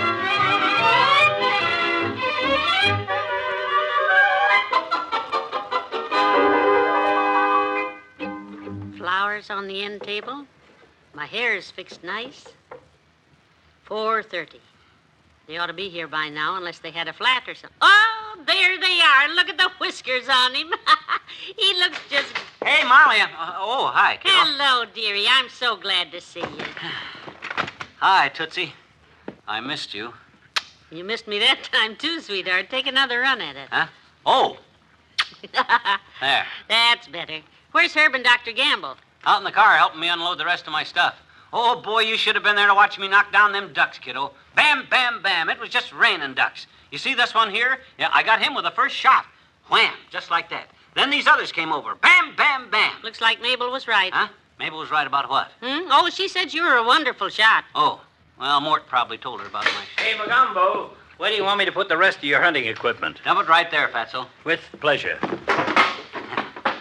[8.98, 10.46] Flowers on the end table.
[11.14, 12.46] My hair is fixed nice.
[13.88, 14.60] 4:30.
[15.48, 17.78] They ought to be here by now, unless they had a flat or something.
[17.82, 19.36] Oh, there they are.
[19.36, 20.72] Look at the whiskers on him.
[21.58, 22.34] he looks just.
[22.64, 23.20] Hey, Molly.
[23.20, 24.34] Uh, oh, hi, kiddo.
[24.36, 25.26] Hello, dearie.
[25.30, 26.48] I'm so glad to see you.
[28.00, 28.74] Hi, Tootsie.
[29.48, 30.14] I missed you.
[30.92, 32.70] You missed me that time, too, sweetheart.
[32.70, 33.68] Take another run at it.
[33.72, 33.88] Huh?
[34.26, 34.58] Oh,
[36.22, 36.46] there.
[36.70, 37.40] That's better.
[37.72, 38.52] Where's Herb and Dr.
[38.52, 38.96] Gamble?
[39.26, 41.16] Out in the car helping me unload the rest of my stuff.
[41.56, 44.32] Oh, boy, you should have been there to watch me knock down them ducks, kiddo.
[44.56, 45.50] Bam, bam, bam.
[45.50, 46.66] It was just raining ducks.
[46.92, 47.78] You see this one here?
[48.00, 49.26] Yeah, I got him with the first shot.
[49.70, 50.68] Wham, just like that.
[50.96, 51.94] Then these others came over.
[51.96, 52.94] Bam, bam, bam.
[53.04, 54.12] Looks like Mabel was right.
[54.12, 54.30] Huh?
[54.58, 55.52] Mabel was right about what?
[55.62, 55.88] Hmm?
[55.92, 57.66] Oh, she said you were a wonderful shot.
[57.76, 58.02] Oh,
[58.40, 60.00] well, Mort probably told her about my shot.
[60.00, 63.22] Hey, Magumbo, where do you want me to put the rest of your hunting equipment?
[63.24, 64.26] Dump it right there, Fatso.
[64.44, 65.20] With pleasure.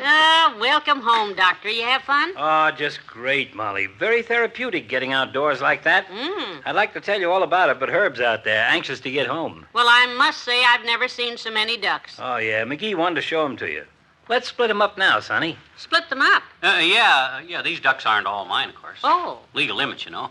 [0.04, 1.68] Ah, welcome home, Doctor.
[1.68, 2.32] You have fun?
[2.36, 3.86] Oh, just great, Molly.
[3.86, 6.08] Very therapeutic getting outdoors like that.
[6.08, 6.62] Mm.
[6.64, 9.28] I'd like to tell you all about it, but Herb's out there, anxious to get
[9.28, 9.66] home.
[9.72, 12.16] Well, I must say I've never seen so many ducks.
[12.18, 13.84] Oh, yeah, McGee wanted to show 'em to you.
[14.28, 15.56] Let's split 'em up now, Sonny.
[15.76, 16.42] Split them up.
[16.62, 18.98] Uh, yeah, yeah, these ducks aren't all mine, of course.
[19.04, 19.40] Oh.
[19.54, 20.30] Legal limits, you know.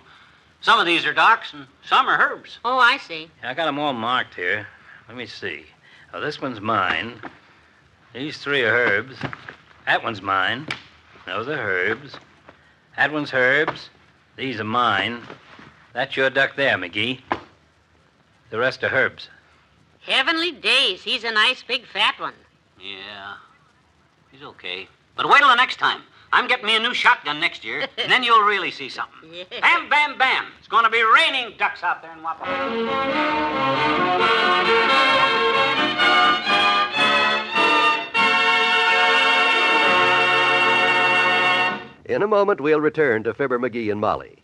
[0.62, 2.60] Some of these are Doc's and some are Herb's.
[2.66, 3.30] Oh, I see.
[3.42, 4.68] I got 'em all marked here.
[5.08, 5.66] Let me see.
[6.14, 7.22] Oh, this one's mine.
[8.14, 9.18] These three are Herb's.
[9.86, 10.68] That one's mine.
[11.26, 12.16] Those are Herb's.
[12.98, 13.90] That one's Herb's.
[14.38, 15.22] These are mine.
[15.94, 17.20] That's your duck there, McGee.
[18.50, 19.30] The rest are Herb's.
[20.02, 21.04] Heavenly days.
[21.04, 22.34] He's a nice big fat one.
[22.80, 23.36] Yeah,
[24.32, 24.88] he's okay.
[25.16, 26.02] But wait till the next time.
[26.34, 29.30] I'm getting me a new shotgun next year, and then you'll really see something.
[29.32, 29.44] Yeah.
[29.60, 30.46] Bam, bam, bam.
[30.60, 32.48] It's going to be raining ducks out there in Wappo.
[42.12, 44.44] In a moment, we'll return to Fibber McGee and Molly.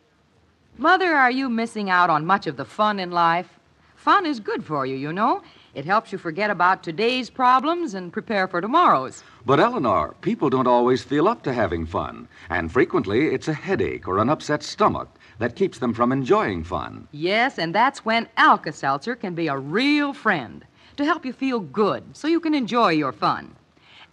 [0.78, 3.60] Mother, are you missing out on much of the fun in life?
[3.98, 5.42] Fun is good for you, you know.
[5.74, 9.22] It helps you forget about today's problems and prepare for tomorrow's.
[9.46, 14.08] But, Eleanor, people don't always feel up to having fun, and frequently it's a headache
[14.08, 15.10] or an upset stomach
[15.40, 17.10] that keeps them from enjoying fun.
[17.12, 20.64] Yes, and that's when Alka Seltzer can be a real friend
[20.96, 23.54] to help you feel good so you can enjoy your fun.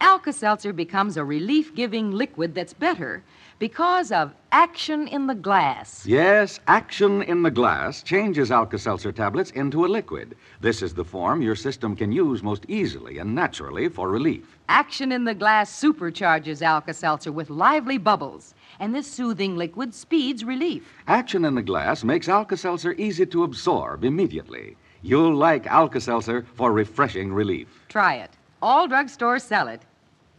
[0.01, 3.23] Alka Seltzer becomes a relief giving liquid that's better
[3.57, 6.05] because of action in the glass.
[6.05, 10.35] Yes, action in the glass changes Alka Seltzer tablets into a liquid.
[10.59, 14.57] This is the form your system can use most easily and naturally for relief.
[14.67, 20.43] Action in the glass supercharges Alka Seltzer with lively bubbles, and this soothing liquid speeds
[20.43, 20.91] relief.
[21.07, 24.75] Action in the glass makes Alka Seltzer easy to absorb immediately.
[25.01, 27.67] You'll like Alka Seltzer for refreshing relief.
[27.87, 28.31] Try it.
[28.61, 29.83] All drugstores sell it.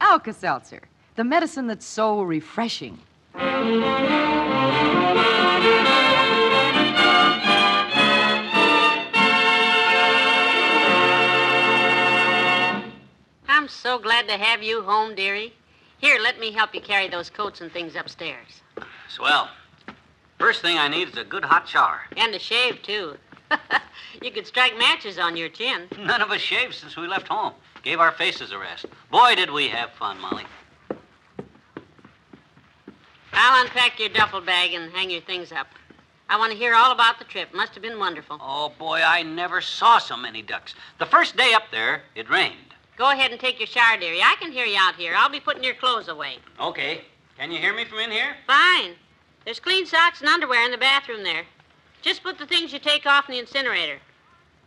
[0.01, 0.83] Alka Seltzer,
[1.14, 2.99] the medicine that's so refreshing.
[13.49, 15.53] I'm so glad to have you home, dearie.
[15.99, 18.62] Here, let me help you carry those coats and things upstairs.
[19.09, 19.51] Swell.
[20.39, 22.01] First thing I need is a good hot shower.
[22.16, 23.18] And a shave, too.
[24.22, 25.89] you could strike matches on your chin.
[25.99, 27.53] None of us shaved since we left home.
[27.82, 28.87] Gave our faces a rest.
[29.11, 30.45] Boy, did we have fun, Molly.
[33.39, 35.66] I'll unpack your duffel bag and hang your things up.
[36.28, 37.53] I want to hear all about the trip.
[37.53, 38.39] Must have been wonderful.
[38.41, 40.74] Oh, boy, I never saw so many ducks.
[40.99, 42.74] The first day up there, it rained.
[42.97, 44.22] Go ahead and take your shower, dearie.
[44.22, 45.14] I can hear you out here.
[45.14, 46.39] I'll be putting your clothes away.
[46.59, 47.03] Okay.
[47.39, 48.37] Can you hear me from in here?
[48.47, 48.95] Fine.
[49.45, 51.45] There's clean socks and underwear in the bathroom there.
[52.01, 53.99] Just put the things you take off in the incinerator.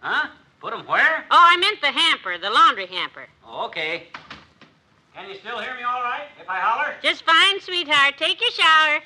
[0.01, 0.27] Huh?
[0.61, 1.25] Put them where?
[1.31, 3.25] Oh, I meant the hamper, the laundry hamper.
[3.45, 4.09] Oh, okay.
[5.19, 6.95] Can you still hear me all right if I holler?
[7.03, 8.15] Just fine, sweetheart.
[8.15, 9.03] Take your shower.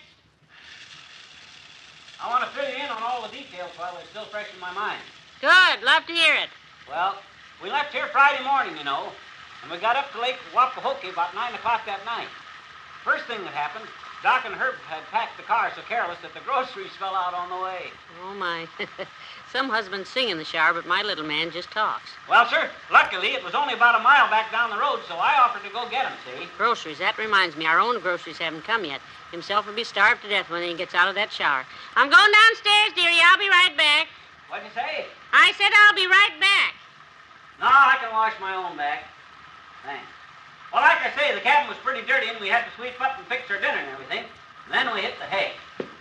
[2.21, 4.59] I want to fill you in on all the details while they're still fresh in
[4.61, 5.01] my mind.
[5.41, 5.81] Good.
[5.81, 6.53] Love to hear it.
[6.87, 7.17] Well,
[7.63, 9.09] we left here Friday morning, you know,
[9.63, 12.29] and we got up to Lake Wapahokee about 9 o'clock that night.
[13.03, 13.89] First thing that happened,
[14.21, 17.49] Doc and Herb had packed the car so careless that the groceries fell out on
[17.49, 17.89] the way.
[18.21, 18.69] Oh, my.
[19.53, 22.09] Some husbands sing in the shower, but my little man just talks.
[22.27, 25.37] Well, sir, luckily it was only about a mile back down the road, so I
[25.37, 26.47] offered to go get him, see?
[26.57, 26.97] Groceries.
[26.97, 28.99] That reminds me, our own groceries haven't come yet.
[29.29, 31.65] Himself will be starved to death when he gets out of that shower.
[31.95, 33.21] I'm going downstairs, dearie.
[33.23, 34.07] I'll be right back.
[34.49, 35.05] What'd you say?
[35.31, 36.73] I said I'll be right back.
[37.61, 39.05] No, I can wash my own back.
[39.85, 40.09] Thanks.
[40.73, 43.19] Well, like I say, the cabin was pretty dirty, and we had to sweep up
[43.19, 44.25] and fix our dinner and everything.
[44.65, 45.53] And then we hit the hay.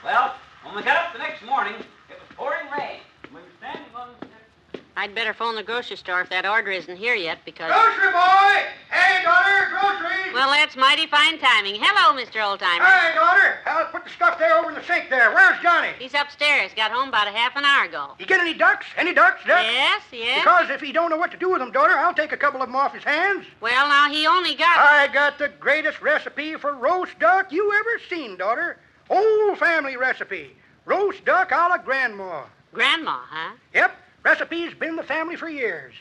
[0.03, 1.75] Well, when we got up the next morning,
[2.09, 3.01] it was pouring rain.
[3.33, 4.45] We were standing on the steps.
[4.75, 7.73] I I'd better phone the grocery store if that order isn't here yet because.
[7.73, 8.63] Grocery boy!
[8.91, 10.35] Hey, daughter, groceries!
[10.35, 11.77] Well, that's mighty fine timing.
[11.81, 12.41] Hello, Mr.
[12.41, 12.85] Oldtimer.
[12.85, 13.59] Hey, daughter!
[13.65, 15.33] I'll put the stuff there over in the sink there.
[15.33, 15.89] Where's Johnny?
[15.99, 16.73] He's upstairs.
[16.77, 18.13] Got home about a half an hour ago.
[18.19, 18.87] You get any ducks?
[18.99, 19.65] Any ducks, ducks?
[19.65, 20.43] Yes, yes.
[20.43, 22.61] Because if he don't know what to do with them, daughter, I'll take a couple
[22.61, 23.47] of them off his hands.
[23.61, 24.79] Well, now he only got.
[24.79, 28.79] I got the greatest recipe for roast duck you ever seen, daughter.
[29.09, 30.55] Whole family recipe.
[30.85, 32.45] Roast duck a la grandma.
[32.73, 33.55] Grandma, huh?
[33.75, 33.95] Yep,
[34.25, 35.95] recipe's been in the family for years.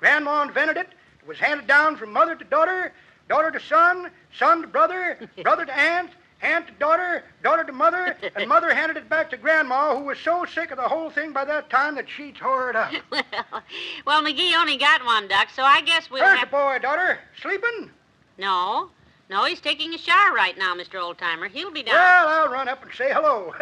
[0.00, 0.88] Grandma invented it.
[1.20, 2.92] It was handed down from mother to daughter,
[3.28, 6.10] daughter to son, son to brother, brother to aunt,
[6.42, 10.18] aunt to daughter, daughter to mother, and mother handed it back to grandma, who was
[10.18, 12.92] so sick of the whole thing by that time that she tore it up.
[13.10, 13.62] Well,
[14.06, 16.50] well, McGee only got one duck, so I guess we'll Where's have.
[16.50, 17.18] the boy, daughter?
[17.40, 17.90] Sleeping?
[18.38, 18.90] No.
[19.30, 21.00] No, he's taking a shower right now, Mr.
[21.00, 21.48] Oldtimer.
[21.48, 21.94] He'll be down.
[21.94, 23.54] Well, I'll run up and say hello.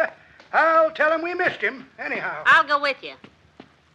[0.51, 2.43] I'll tell him we missed him, anyhow.
[2.45, 3.13] I'll go with you.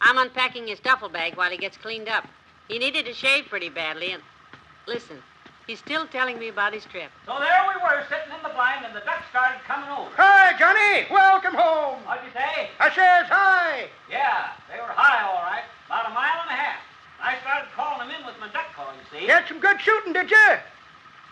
[0.00, 2.26] I'm unpacking his duffel bag while he gets cleaned up.
[2.68, 4.22] He needed to shave pretty badly, and
[4.86, 5.18] listen,
[5.66, 7.10] he's still telling me about his trip.
[7.26, 10.10] So there we were, sitting in the blind, and the ducks started coming over.
[10.16, 11.06] Hi, Johnny.
[11.10, 11.98] Welcome home.
[12.04, 12.68] What'd you say?
[12.78, 13.88] I says hi.
[14.10, 15.64] Yeah, they were high, all right.
[15.86, 16.80] About a mile and a half.
[17.20, 19.26] I started calling them in with my duck call, you see.
[19.26, 20.48] Get some good shooting, did you?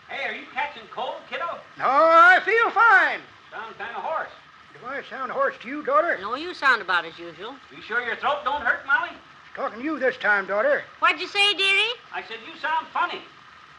[0.09, 1.45] Hey, are you catching cold, kiddo?
[1.77, 3.21] No, I feel fine.
[3.51, 4.33] Sound kind of hoarse.
[4.81, 6.17] Do I sound hoarse to you, daughter?
[6.21, 7.55] No, you sound about as usual.
[7.75, 9.09] You sure your throat don't hurt, Molly?
[9.55, 10.83] Talking to you this time, daughter.
[10.99, 11.93] What'd you say, dearie?
[12.13, 13.21] I said you sound funny.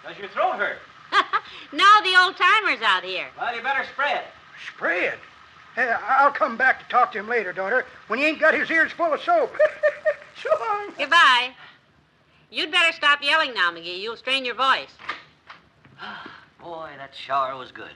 [0.05, 0.78] Does your throat hurt?
[1.72, 3.26] No, the old timer's out here.
[3.38, 4.24] Well, you better spread.
[4.74, 5.18] Spread.
[5.74, 8.70] Hey, I'll come back to talk to him later, daughter, when he ain't got his
[8.70, 9.55] ears full of soap.
[10.42, 10.92] so long.
[10.96, 11.51] Goodbye.
[12.51, 14.01] You'd better stop yelling now, McGee.
[14.01, 14.90] You'll strain your voice.
[16.62, 17.94] Boy, that shower was good.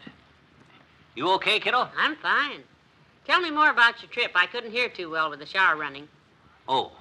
[1.15, 1.89] You okay, kiddo?
[1.97, 2.63] I'm fine.
[3.27, 4.33] Tell me more about your trip.
[4.35, 6.09] I couldn't hear too well with the shower running.
[6.69, 6.93] Oh.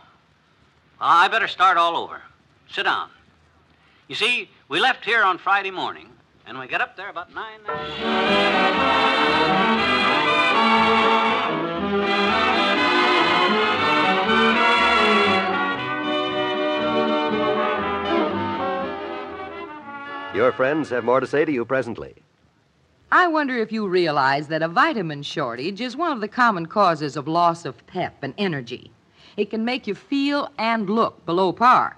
[0.99, 2.21] Well, I better start all over.
[2.69, 3.09] Sit down.
[4.07, 6.09] You see, we left here on Friday morning,
[6.45, 7.59] and we got up there about nine.
[20.35, 22.15] Your friends have more to say to you presently.
[23.13, 27.17] I wonder if you realize that a vitamin shortage is one of the common causes
[27.17, 28.89] of loss of pep and energy.
[29.35, 31.97] It can make you feel and look below par.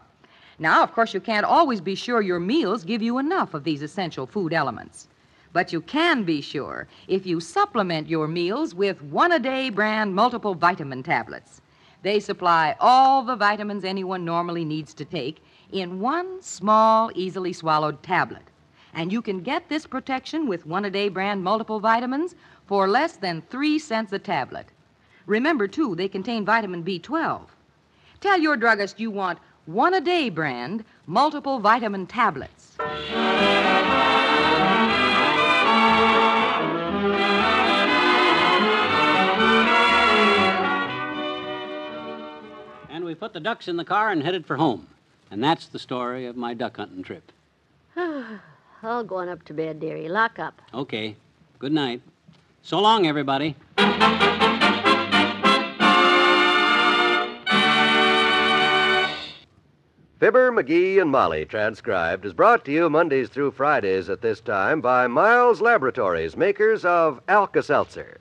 [0.58, 3.84] Now, of course, you can't always be sure your meals give you enough of these
[3.84, 5.08] essential food elements.
[5.52, 10.16] But you can be sure if you supplement your meals with one a day brand
[10.16, 11.62] multiple vitamin tablets.
[12.02, 18.02] They supply all the vitamins anyone normally needs to take in one small, easily swallowed
[18.02, 18.50] tablet.
[18.94, 22.36] And you can get this protection with one a day brand multiple vitamins
[22.68, 24.68] for less than three cents a tablet.
[25.26, 27.42] Remember, too, they contain vitamin B12.
[28.22, 32.78] Tell your druggist you want one a day brand multiple vitamin tablets.
[42.90, 44.88] And we put the ducks in the car and headed for home.
[45.32, 47.32] And that's the story of my duck hunting trip.
[48.84, 50.10] All going up to bed, dearie.
[50.10, 50.62] Lock up.
[50.74, 51.16] Okay.
[51.58, 52.02] Good night.
[52.64, 53.56] So long, everybody.
[60.20, 64.80] Fibber, McGee, and Molly, transcribed, is brought to you Mondays through Fridays at this time
[64.80, 68.18] by Miles Laboratories, makers of Alka Seltzer.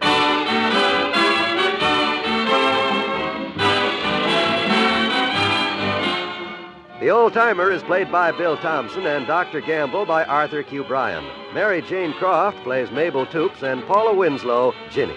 [7.02, 9.60] The old timer is played by Bill Thompson and Dr.
[9.60, 10.84] Gamble by Arthur Q.
[10.84, 11.24] Bryan.
[11.52, 15.16] Mary Jane Croft plays Mabel Toops and Paula Winslow, Ginny.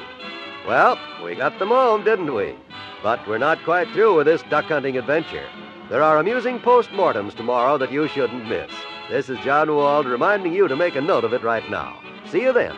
[0.68, 2.56] Well, we got them home, didn't we?
[3.04, 5.48] But we're not quite through with this duck hunting adventure.
[5.88, 8.72] There are amusing postmortems tomorrow that you shouldn't miss.
[9.12, 12.02] This is John Wald reminding you to make a note of it right now.
[12.26, 12.76] See you then.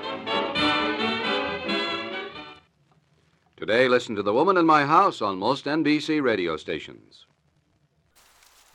[3.56, 7.26] Today, listen to The Woman in My House on most NBC radio stations.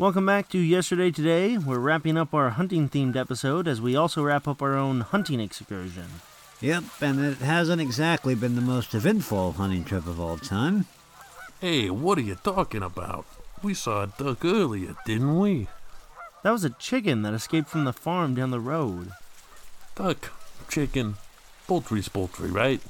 [0.03, 1.57] Welcome back to Yesterday Today.
[1.57, 5.39] We're wrapping up our hunting themed episode as we also wrap up our own hunting
[5.39, 6.07] excursion.
[6.61, 10.87] Yep, and it hasn't exactly been the most eventful hunting trip of all time.
[11.61, 13.27] Hey, what are you talking about?
[13.63, 15.69] We saw a duck earlier, didn't we?
[16.43, 19.13] That was a chicken that escaped from the farm down the road.
[19.95, 20.33] Duck,
[20.69, 21.15] chicken,
[21.69, 22.81] poultry's poultry, right?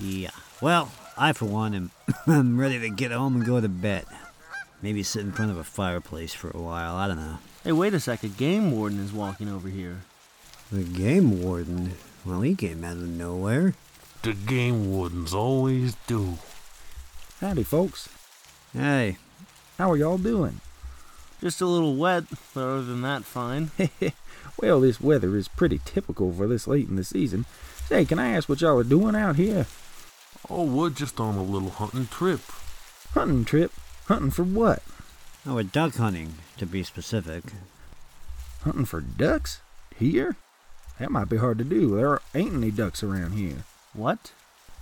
[0.00, 0.30] Yeah.
[0.60, 1.90] Well, I, for one, am
[2.26, 4.06] I'm ready to get home and go to bed.
[4.82, 6.96] Maybe sit in front of a fireplace for a while.
[6.96, 7.38] I don't know.
[7.62, 8.24] Hey, wait a sec.
[8.24, 10.02] A game warden is walking over here.
[10.72, 11.92] The game warden?
[12.24, 13.74] Well, he came out of nowhere.
[14.22, 16.38] The game wardens always do.
[17.40, 18.08] Howdy, folks.
[18.72, 19.18] Hey.
[19.78, 20.60] How are y'all doing?
[21.40, 22.24] Just a little wet,
[22.54, 23.70] but other than that, fine.
[24.60, 27.46] well, this weather is pretty typical for this late in the season.
[27.86, 29.66] Say, can I ask what y'all are doing out here?
[30.50, 32.40] Oh, we're just on a little hunting trip.
[33.14, 33.72] Hunting trip?
[34.06, 34.82] Hunting for what?
[35.46, 37.44] Oh, we're duck hunting, to be specific.
[38.62, 39.60] Hunting for ducks?
[39.96, 40.36] Here?
[40.98, 41.96] That might be hard to do.
[41.96, 43.64] There ain't any ducks around here.
[43.92, 44.32] What?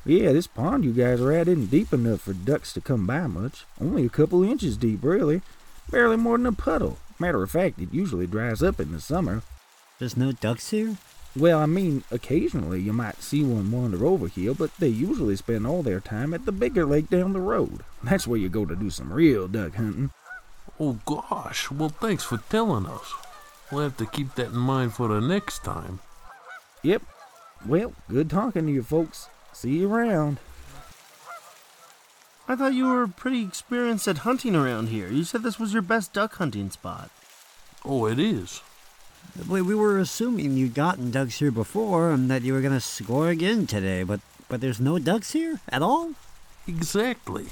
[0.05, 3.27] Yeah, this pond you guys are at isn't deep enough for ducks to come by
[3.27, 3.65] much.
[3.81, 5.43] Only a couple inches deep, really.
[5.91, 6.99] Barely more than a puddle.
[7.19, 9.43] Matter of fact, it usually dries up in the summer.
[9.99, 10.97] There's no ducks here?
[11.37, 15.67] Well, I mean, occasionally you might see one wander over here, but they usually spend
[15.67, 17.85] all their time at the bigger lake down the road.
[18.03, 20.11] That's where you go to do some real duck hunting.
[20.81, 21.71] Oh, gosh.
[21.71, 23.13] Well, thanks for telling us.
[23.71, 26.01] We'll have to keep that in mind for the next time.
[26.83, 27.03] Yep.
[27.65, 29.29] Well, good talking to you folks.
[29.53, 30.39] See you around.
[32.49, 35.09] I thought you were pretty experienced at hunting around here.
[35.09, 37.11] You said this was your best duck hunting spot.
[37.85, 38.63] Oh, it is.
[39.49, 42.81] We, we were assuming you'd gotten ducks here before and that you were going to
[42.81, 46.13] score again today, but, but there's no ducks here at all?
[46.67, 47.47] Exactly.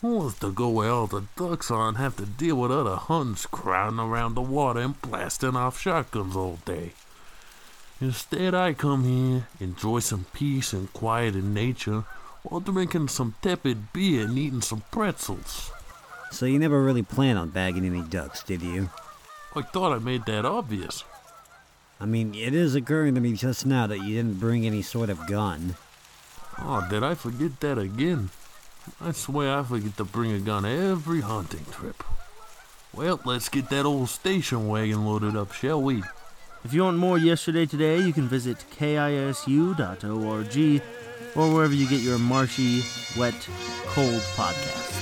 [0.00, 2.96] Who wants to go where all the ducks are and have to deal with other
[2.96, 6.92] Huns crowding around the water and blasting off shotguns all day?
[8.00, 12.04] Instead, I come here, enjoy some peace and quiet in nature,
[12.42, 15.70] while drinking some tepid beer and eating some pretzels.
[16.32, 18.90] So you never really planned on bagging any ducks, did you?
[19.54, 21.04] I thought I made that obvious.
[22.00, 25.10] I mean, it is occurring to me just now that you didn't bring any sort
[25.10, 25.76] of gun.
[26.58, 28.30] Oh, did I forget that again?
[29.00, 32.02] I swear I forget to bring a gun every hunting trip.
[32.94, 36.02] Well, let's get that old station wagon loaded up, shall we?
[36.64, 40.02] If you want more Yesterday Today, you can visit kisu.org
[41.34, 42.82] or wherever you get your marshy,
[43.18, 43.48] wet,
[43.86, 45.01] cold podcasts.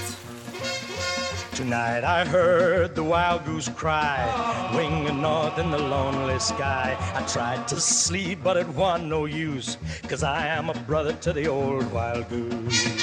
[1.54, 6.96] Tonight I heard the wild goose cry, winging north in the lonely sky.
[7.14, 9.76] I tried to sleep, but it wasn't no use,
[10.08, 12.99] cause I am a brother to the old wild goose.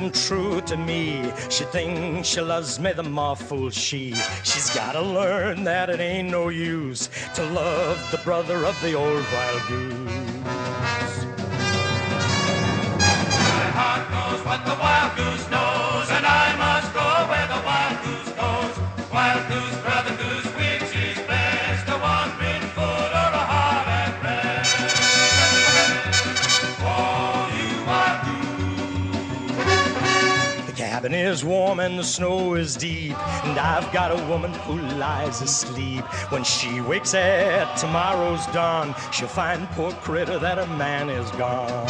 [0.00, 1.30] And true to me.
[1.50, 4.14] She thinks she loves me, the more fool she.
[4.42, 9.24] She's gotta learn that it ain't no use to love the brother of the old
[9.32, 10.59] wild goose.
[31.00, 35.40] Cabin is warm and the snow is deep, and I've got a woman who lies
[35.40, 36.04] asleep.
[36.30, 41.86] When she wakes at tomorrow's dawn, she'll find poor critter that a man is gone.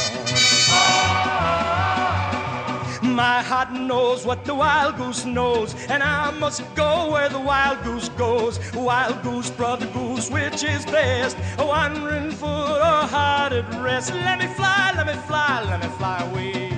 [3.02, 7.82] My heart knows what the wild goose knows, and I must go where the wild
[7.82, 8.61] goose goes.
[8.74, 11.36] Wild goose, brother goose, which is best?
[11.58, 14.14] A wandering foot or heart at rest?
[14.14, 16.69] Let me fly, let me fly, let me fly away.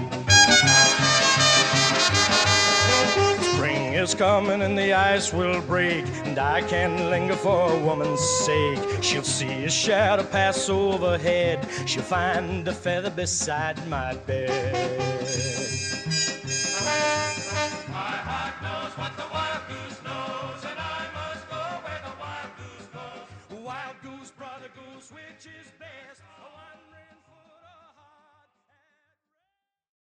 [4.02, 8.80] Is coming and the ice will break, and I can linger for a woman's sake.
[9.00, 15.12] She'll see a shadow pass overhead, she'll find a feather beside my bed.